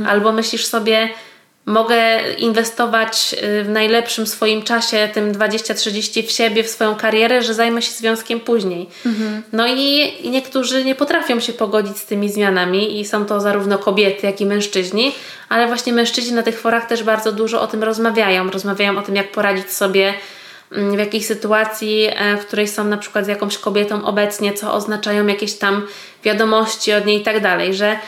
[0.06, 1.08] Albo myślisz sobie,
[1.68, 1.96] mogę
[2.38, 7.82] inwestować y, w najlepszym swoim czasie, tym 20-30 w siebie, w swoją karierę, że zajmę
[7.82, 8.88] się związkiem później.
[9.52, 14.26] No i, niektórzy nie potrafią się pogodzić z tymi zmianami i są to zarówno kobiety,
[14.26, 15.12] jak i mężczyźni,
[15.48, 18.50] ale właśnie mężczyźni na tych forach też bardzo dużo o tym rozmawiają.
[18.50, 20.14] Rozmawiają o tym, jak poradzić sobie
[20.72, 24.74] mm, w jakiej sytuacji, e, w której są na przykład z jakąś kobietą obecnie, co
[24.74, 25.86] oznaczają jakieś tam
[26.24, 27.98] wiadomości od niej i tak dalej, że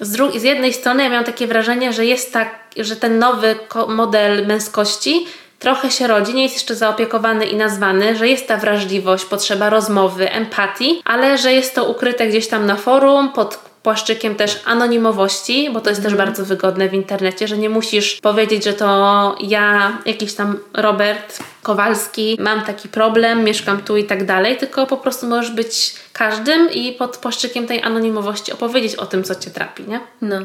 [0.00, 3.56] z, dru- z jednej strony ja miałam takie wrażenie, że jest tak, że ten nowy
[3.68, 5.26] ko- model męskości
[5.58, 10.30] trochę się rodzi, nie jest jeszcze zaopiekowany i nazwany, że jest ta wrażliwość, potrzeba rozmowy,
[10.30, 15.80] empatii, ale że jest to ukryte gdzieś tam na forum, pod płaszczykiem też anonimowości, bo
[15.80, 20.34] to jest też bardzo wygodne w internecie, że nie musisz powiedzieć, że to ja, jakiś
[20.34, 25.50] tam Robert Kowalski, mam taki problem, mieszkam tu i tak dalej, tylko po prostu możesz
[25.50, 30.00] być każdym i pod płaszczykiem tej anonimowości opowiedzieć o tym, co cię trapi, nie?
[30.22, 30.36] No.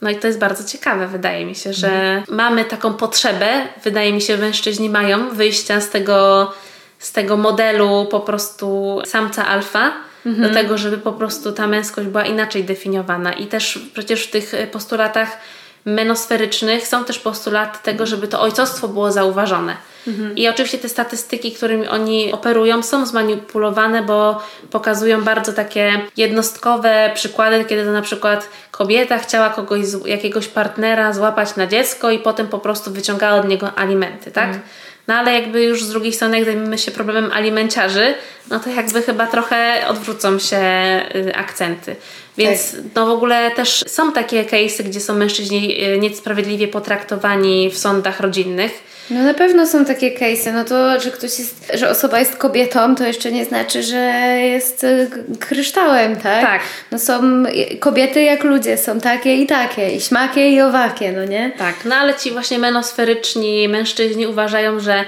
[0.00, 3.46] No i to jest bardzo ciekawe, wydaje mi się, że mamy taką potrzebę,
[3.84, 6.52] wydaje mi się, mężczyźni mają wyjścia z tego,
[6.98, 9.92] z tego modelu po prostu samca alfa,
[10.36, 13.32] do tego, żeby po prostu ta męskość była inaczej definiowana.
[13.32, 15.38] I też przecież w tych postulatach
[15.84, 19.76] menosferycznych są też postulaty tego, żeby to ojcostwo było zauważone.
[20.36, 27.64] I oczywiście te statystyki, którymi oni operują, są zmanipulowane, bo pokazują bardzo takie jednostkowe przykłady,
[27.64, 32.58] kiedy to na przykład kobieta chciała kogoś, jakiegoś partnera złapać na dziecko i potem po
[32.58, 34.50] prostu wyciągała od niego alimenty, tak?
[35.08, 38.14] No ale jakby już z drugiej strony, jak zajmiemy się problemem alimenciarzy,
[38.50, 40.58] no to jakby chyba trochę odwrócą się
[41.14, 41.96] y, akcenty.
[42.38, 47.78] Więc no w ogóle też są takie case'y, gdzie są mężczyźni y, niesprawiedliwie potraktowani w
[47.78, 48.82] sądach rodzinnych.
[49.10, 52.94] No na pewno są takie case'y, no to, że ktoś jest, że osoba jest kobietą,
[52.94, 53.96] to jeszcze nie znaczy, że
[54.42, 56.42] jest y, kryształem, tak?
[56.42, 56.60] Tak.
[56.92, 57.20] No są
[57.80, 61.52] kobiety jak ludzie, są takie i takie, i śmakie i owakie, no nie?
[61.58, 65.04] Tak, no ale ci właśnie menosferyczni mężczyźni uważają, że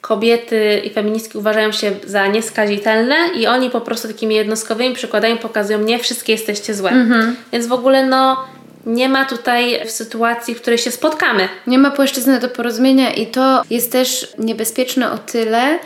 [0.00, 5.78] kobiety i feministki uważają się za nieskazitelne i oni po prostu takimi jednostkowymi przykładami pokazują,
[5.78, 6.90] nie wszystkie jesteście złe.
[7.52, 8.44] Więc w ogóle no
[8.86, 11.48] nie ma tutaj sytuacji, w której się spotkamy.
[11.66, 15.78] Nie ma płaszczyzny do porozumienia i to jest też niebezpieczne o tyle,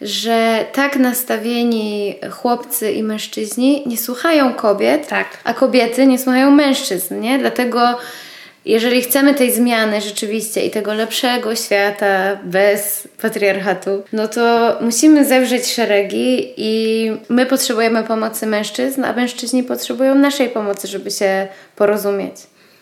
[0.00, 5.26] że tak nastawieni chłopcy i mężczyźni nie słuchają kobiet, Tak.
[5.44, 7.38] a kobiety nie słuchają mężczyzn, nie?
[7.38, 7.98] Dlatego
[8.64, 15.72] jeżeli chcemy tej zmiany rzeczywiście i tego lepszego świata bez patriarchatu, no to musimy zawrzeć
[15.72, 22.34] szeregi i my potrzebujemy pomocy mężczyzn, a mężczyźni potrzebują naszej pomocy, żeby się porozumieć.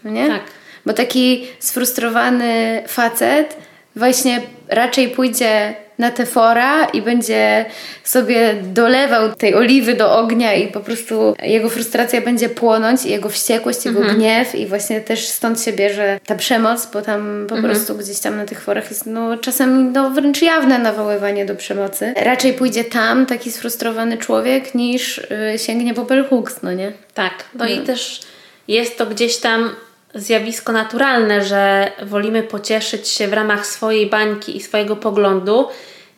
[0.06, 0.28] No nie?
[0.28, 0.40] Tak.
[0.86, 3.56] Bo taki sfrustrowany facet
[3.96, 7.64] właśnie raczej pójdzie na te fora i będzie
[8.04, 13.28] sobie dolewał tej oliwy do ognia i po prostu jego frustracja będzie płonąć i jego
[13.28, 17.94] wściekłość, jego gniew i właśnie też stąd się bierze ta przemoc, bo tam po prostu
[17.94, 22.14] gdzieś tam na tych forach jest no czasem no wręcz jawne nawoływanie do przemocy.
[22.16, 26.92] Raczej pójdzie tam taki sfrustrowany człowiek niż y, sięgnie po bell hooks, no nie?
[27.14, 27.32] Tak.
[27.54, 28.20] No i też
[28.68, 29.70] jest to gdzieś tam
[30.16, 35.68] zjawisko naturalne, że wolimy pocieszyć się w ramach swojej bańki i swojego poglądu,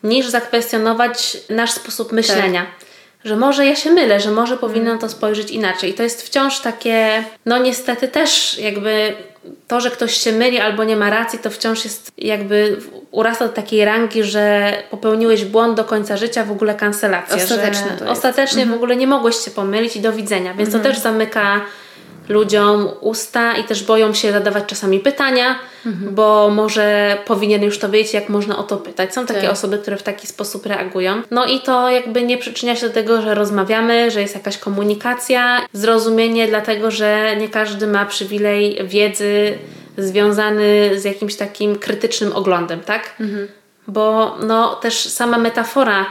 [0.02, 2.66] niż zakwestionować nasz sposób myślenia.
[3.24, 5.90] Że może ja się mylę, że może powinnam to spojrzeć inaczej.
[5.90, 9.16] I to jest wciąż takie, no niestety też jakby
[9.68, 12.76] to, że ktoś się myli albo nie ma racji, to wciąż jest jakby
[13.10, 17.36] urasta do takiej rangi, że popełniłeś błąd do końca życia, w ogóle kancelacja.
[17.36, 18.18] Ostateczne że to jest.
[18.18, 20.54] Ostatecznie w ogóle nie mogłeś się pomylić i do widzenia.
[20.54, 21.60] Więc to też zamyka
[22.28, 25.58] ludziom usta i też boją się zadawać czasami pytania,
[26.10, 29.14] bo może powinien już to wiedzieć, jak można o to pytać.
[29.14, 29.50] Są takie Tak.
[29.52, 31.22] osoby, które w taki sposób reagują.
[31.30, 35.60] No i to jakby nie przyczynia się do tego, że rozmawiamy, że jest jakaś komunikacja,
[35.72, 39.58] zrozumienie, dlatego że nie każdy ma przywilej wiedzy
[39.98, 43.16] związany z jakimś takim krytycznym oglądem, tak?
[43.88, 46.06] Bo no też sama metafora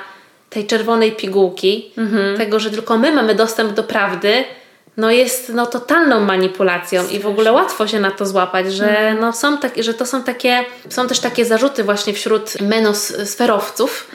[0.50, 1.92] tej czerwonej pigułki,
[2.38, 4.44] tego, że tylko my mamy dostęp do prawdy,
[4.98, 9.34] no jest no, totalną manipulacją i w ogóle łatwo się na to złapać, że, no,
[9.34, 14.12] są takie, że to są takie, są też takie zarzuty właśnie wśród menosferowców,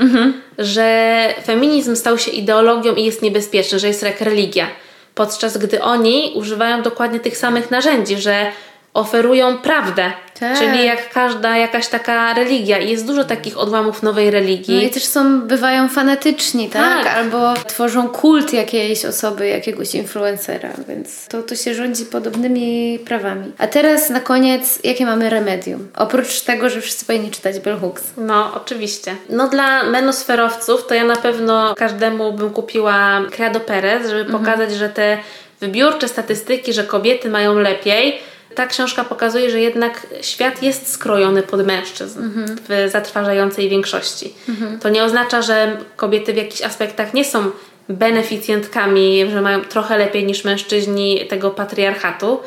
[0.59, 4.66] że feminizm stał się ideologią i jest niebezpieczny, że jest jak religia.
[5.14, 8.53] Podczas gdy oni używają dokładnie tych samych narzędzi, że
[8.95, 10.59] oferują prawdę, Tak.
[10.59, 14.76] czyli jak każda jakaś taka religia i jest dużo takich odłamów nowej religii.
[14.76, 17.05] No i też są, bywają fanatyczni, tak?
[17.05, 17.16] Tak.
[17.16, 23.53] Albo tworzą kult jakiejś osoby, jakiegoś influencera, więc to, to się rządzi podobnymi prawami.
[23.59, 25.88] A teraz na koniec, jakie mamy remedium?
[25.97, 28.03] Oprócz tego, że wszyscy powinni czytać Bell Hooks.
[28.16, 29.14] No, oczywiście.
[29.28, 34.88] No dla menosferowców to ja na pewno każdemu bym kupiła Credo Perez, żeby pokazać, że
[34.88, 35.18] te
[35.61, 38.18] wybiórcze statystyki, że kobiety mają lepiej,
[38.55, 42.30] ta książka pokazuje, że jednak świat jest skrojony pod mężczyzn
[42.68, 44.34] w zatrważającej większości.
[44.80, 47.50] To nie oznacza, że kobiety w jakichś aspektach nie są
[47.88, 52.40] beneficjentkami, że mają trochę lepiej niż mężczyźni tego patriarchatu,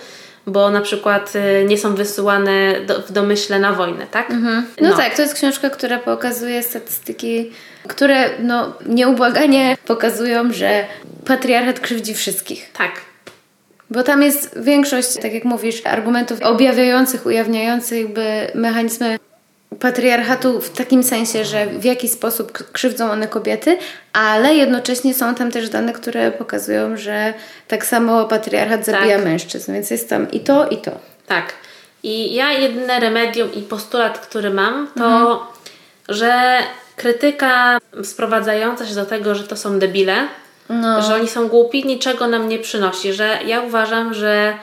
[0.48, 4.30] bo na przykład y, nie są wysyłane do, w domyśle na wojnę, tak?
[4.82, 7.52] No, tak, to jest książka, która pokazuje statystyki,
[7.88, 10.86] które no, nieubłaganie pokazują, że
[11.26, 12.72] patriarchat krzywdzi wszystkich.
[12.74, 12.92] Tak.
[13.90, 19.20] Bo tam jest większość, tak jak mówisz, argumentów objawiających, ujawniających jakby mechanizmy
[19.80, 23.78] patriarchatu w takim sensie, że w jaki sposób krzywdzą one kobiety,
[24.14, 27.34] ale jednocześnie są tam też dane, które pokazują, że
[27.68, 30.92] tak samo patriarchat zabija mężczyzn, więc jest tam i to, i to.
[31.28, 31.54] Tak.
[32.04, 35.54] I ja jedyne remedium i postulat, który mam, to,
[36.10, 36.58] że
[36.96, 40.28] krytyka sprowadzająca się do tego, że to są debile,
[40.70, 41.02] No.
[41.02, 43.14] że oni są głupi, niczego nam nie przynosi.
[43.14, 44.54] Że ja uważam, że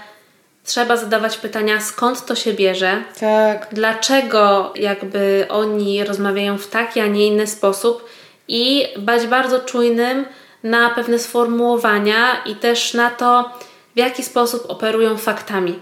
[0.64, 3.66] trzeba zadawać pytania, skąd to się bierze, Tak.
[3.72, 8.08] dlaczego jakby oni rozmawiają w taki, a nie inny sposób
[8.48, 10.24] i być bardzo czujnym
[10.62, 13.50] na pewne sformułowania i też na to,
[13.94, 15.78] w jaki sposób operują faktami.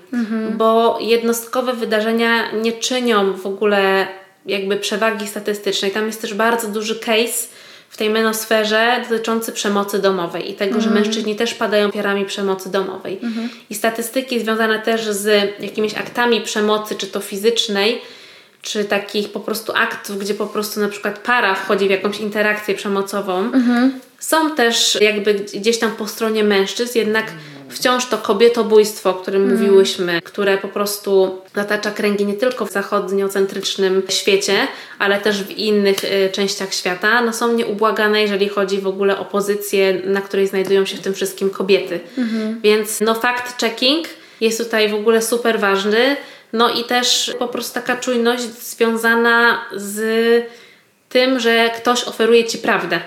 [0.50, 4.06] Bo jednostkowe wydarzenia nie czynią w ogóle
[4.46, 5.90] jakby przewagi statystycznej.
[5.90, 7.46] Tam jest też bardzo duży case
[7.90, 13.20] w tej menosferze dotyczący przemocy domowej i tego, że mężczyźni też padają ofiarami przemocy domowej.
[13.70, 18.00] I statystyki związane też z jakimiś aktami przemocy, czy to fizycznej,
[18.62, 22.74] czy takich po prostu aktów, gdzie po prostu na przykład para wchodzi w jakąś interakcję
[22.74, 23.50] przemocową,
[24.18, 27.32] są też jakby gdzieś tam po stronie mężczyzn, jednak
[27.70, 34.02] wciąż to kobietobójstwo, o którym mówiłyśmy, które po prostu zatacza kręgi nie tylko w zachodniocentrycznym
[34.08, 34.54] świecie,
[34.98, 39.24] ale też w innych y, częściach świata, no są nieubłagane, jeżeli chodzi w ogóle o
[39.24, 42.00] pozycję, na której znajdują się w tym wszystkim kobiety.
[42.62, 44.04] Więc no fact-checking
[44.40, 46.16] jest tutaj w ogóle super ważny.
[46.52, 50.02] No i też po prostu taka czujność związana z
[51.08, 53.00] tym, że ktoś oferuje ci prawdę.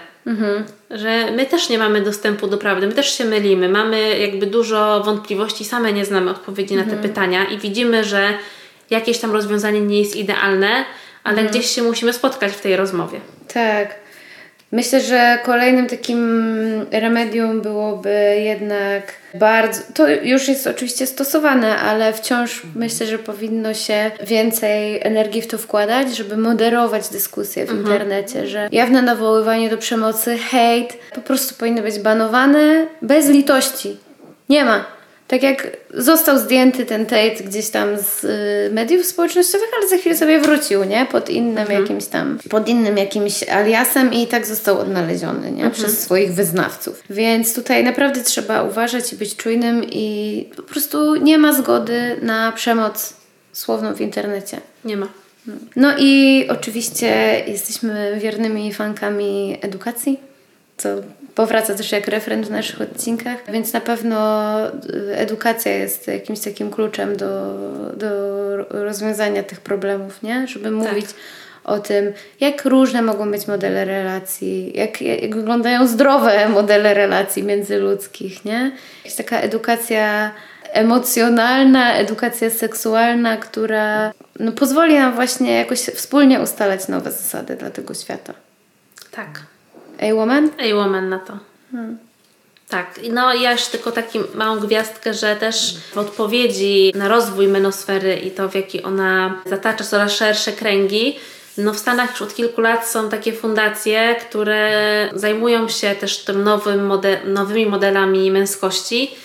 [0.93, 5.01] Że my też nie mamy dostępu do prawdy, my też się mylimy, mamy jakby dużo
[5.05, 8.33] wątpliwości, same nie znamy odpowiedzi na te pytania i widzimy, że
[8.89, 10.85] jakieś tam rozwiązanie nie jest idealne,
[11.23, 13.19] ale gdzieś się musimy spotkać w tej rozmowie.
[13.53, 14.02] Tak.
[14.73, 19.03] Myślę, że kolejnym takim remedium byłoby jednak
[19.33, 19.81] bardzo.
[19.93, 25.57] To już jest oczywiście stosowane, ale wciąż myślę, że powinno się więcej energii w to
[25.57, 27.87] wkładać, żeby moderować dyskusje w mhm.
[27.87, 33.97] internecie, że jawne nawoływanie do przemocy, hejt po prostu powinno być banowane bez litości.
[34.49, 34.92] Nie ma.
[35.33, 40.17] Tak jak został zdjęty ten Tate gdzieś tam z y, mediów społecznościowych, ale za chwilę
[40.17, 41.05] sobie wrócił, nie?
[41.05, 41.81] Pod innym mhm.
[41.81, 45.65] jakimś tam, pod innym jakimś aliasem i tak został odnaleziony, nie?
[45.65, 45.71] Mhm.
[45.71, 47.03] Przez swoich wyznawców.
[47.09, 52.51] Więc tutaj naprawdę trzeba uważać i być czujnym i po prostu nie ma zgody na
[52.51, 53.13] przemoc
[53.53, 54.61] słowną w internecie.
[54.85, 55.07] Nie ma.
[55.75, 60.19] No i oczywiście jesteśmy wiernymi fankami edukacji,
[60.77, 60.89] co
[61.35, 66.71] powraca też jak referent w naszych odcinkach, więc na pewno y, edukacja jest jakimś takim
[66.71, 67.55] kluczem do,
[67.97, 70.47] do rozwiązania tych problemów, nie?
[70.47, 70.73] Żeby tak.
[70.73, 71.05] mówić
[71.63, 78.45] o tym, jak różne mogą być modele relacji, jak, jak wyglądają zdrowe modele relacji międzyludzkich,
[78.45, 78.71] nie?
[79.05, 80.31] Jest taka edukacja
[80.73, 87.93] emocjonalna, edukacja seksualna, która no, pozwoli nam właśnie jakoś wspólnie ustalać nowe zasady dla tego
[87.93, 88.33] świata.
[89.11, 89.52] Tak.
[90.09, 90.49] A-Woman?
[90.59, 91.33] A-Woman na to.
[91.71, 91.97] Hmm.
[92.69, 98.15] Tak, no ja jeszcze tylko taką małą gwiazdkę, że też w odpowiedzi na rozwój menosfery
[98.15, 101.15] i to w jaki ona zatacza coraz szersze kręgi,
[101.57, 106.43] no w Stanach już od kilku lat są takie fundacje, które zajmują się też tym
[106.43, 109.15] nowym model, nowymi modelami męskości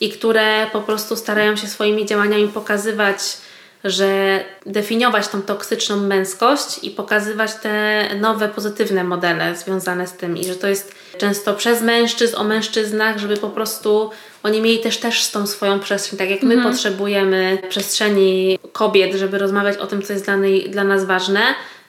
[0.00, 3.18] i które po prostu starają się swoimi działaniami pokazywać
[3.84, 10.44] że definiować tą toksyczną męskość i pokazywać te nowe, pozytywne modele związane z tym i
[10.44, 14.10] że to jest często przez mężczyzn, o mężczyznach, żeby po prostu
[14.42, 16.72] oni mieli też, też tą swoją przestrzeń, tak jak my mhm.
[16.72, 20.36] potrzebujemy przestrzeni kobiet, żeby rozmawiać o tym, co jest dla,
[20.68, 21.40] dla nas ważne,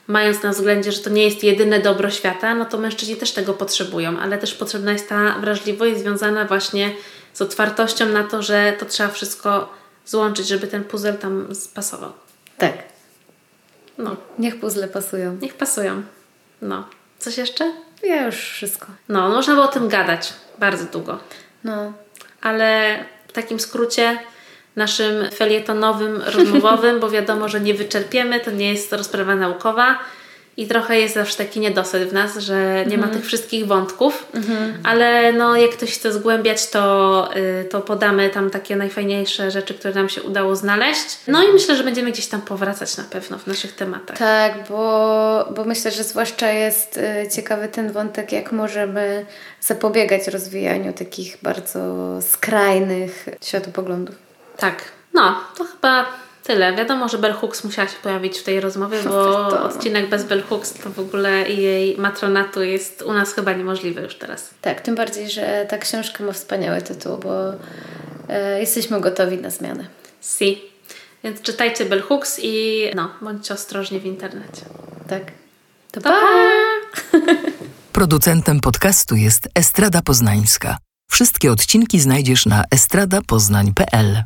[0.06, 3.54] mając na względzie, że to nie jest jedyne dobro świata, no to mężczyźni też tego
[3.54, 6.90] potrzebują, ale też potrzebna jest ta wrażliwość związana właśnie
[7.32, 9.68] z otwartością na to, że to trzeba wszystko
[10.06, 12.12] złączyć, żeby ten puzzle tam spasował.
[12.58, 12.72] Tak.
[13.98, 14.16] No.
[14.38, 15.38] Niech puzzle pasują.
[15.42, 16.02] Niech pasują.
[16.62, 16.88] No.
[17.18, 17.72] Coś jeszcze?
[18.02, 18.86] Ja już wszystko.
[19.08, 21.18] No, można było o tym gadać bardzo długo.
[21.64, 21.92] No.
[22.40, 22.98] Ale
[23.28, 24.18] w takim skrócie
[24.76, 29.98] naszym felietonowym, rozmowowym, bo wiadomo, że nie wyczerpiemy, to nie jest to rozprawa naukowa
[30.56, 33.12] i trochę jest zawsze taki niedosyt w nas, że nie ma mhm.
[33.12, 34.78] tych wszystkich wątków, mhm.
[34.84, 39.94] ale no, jak ktoś chce zgłębiać, to, y, to podamy tam takie najfajniejsze rzeczy, które
[39.94, 41.18] nam się udało znaleźć.
[41.28, 44.18] No i myślę, że będziemy gdzieś tam powracać na pewno w naszych tematach.
[44.18, 49.26] Tak, bo, bo myślę, że zwłaszcza jest y, ciekawy ten wątek, jak możemy
[49.60, 51.78] zapobiegać rozwijaniu takich bardzo
[52.22, 54.14] skrajnych światopoglądów.
[54.56, 54.84] Tak,
[55.14, 56.06] no to chyba
[56.46, 56.76] Tyle.
[56.76, 59.64] Wiadomo, że Bell Hooks musiała się pojawić w tej rozmowie, bo to...
[59.64, 64.14] odcinek bez Bell Hooks to w ogóle jej matronatu jest u nas chyba niemożliwy już
[64.14, 64.50] teraz.
[64.62, 67.52] Tak, tym bardziej, że ta książka ma wspaniały tytuł, bo
[68.28, 69.86] e, jesteśmy gotowi na zmianę.
[70.22, 70.62] Si.
[71.24, 74.62] Więc czytajcie Bell Hooks i no, bądźcie ostrożni w internecie.
[75.08, 75.22] Tak.
[75.92, 76.10] To pa!
[76.10, 77.18] pa!
[77.92, 80.78] Producentem podcastu jest Estrada Poznańska.
[81.10, 84.22] Wszystkie odcinki znajdziesz na estradapoznań.pl.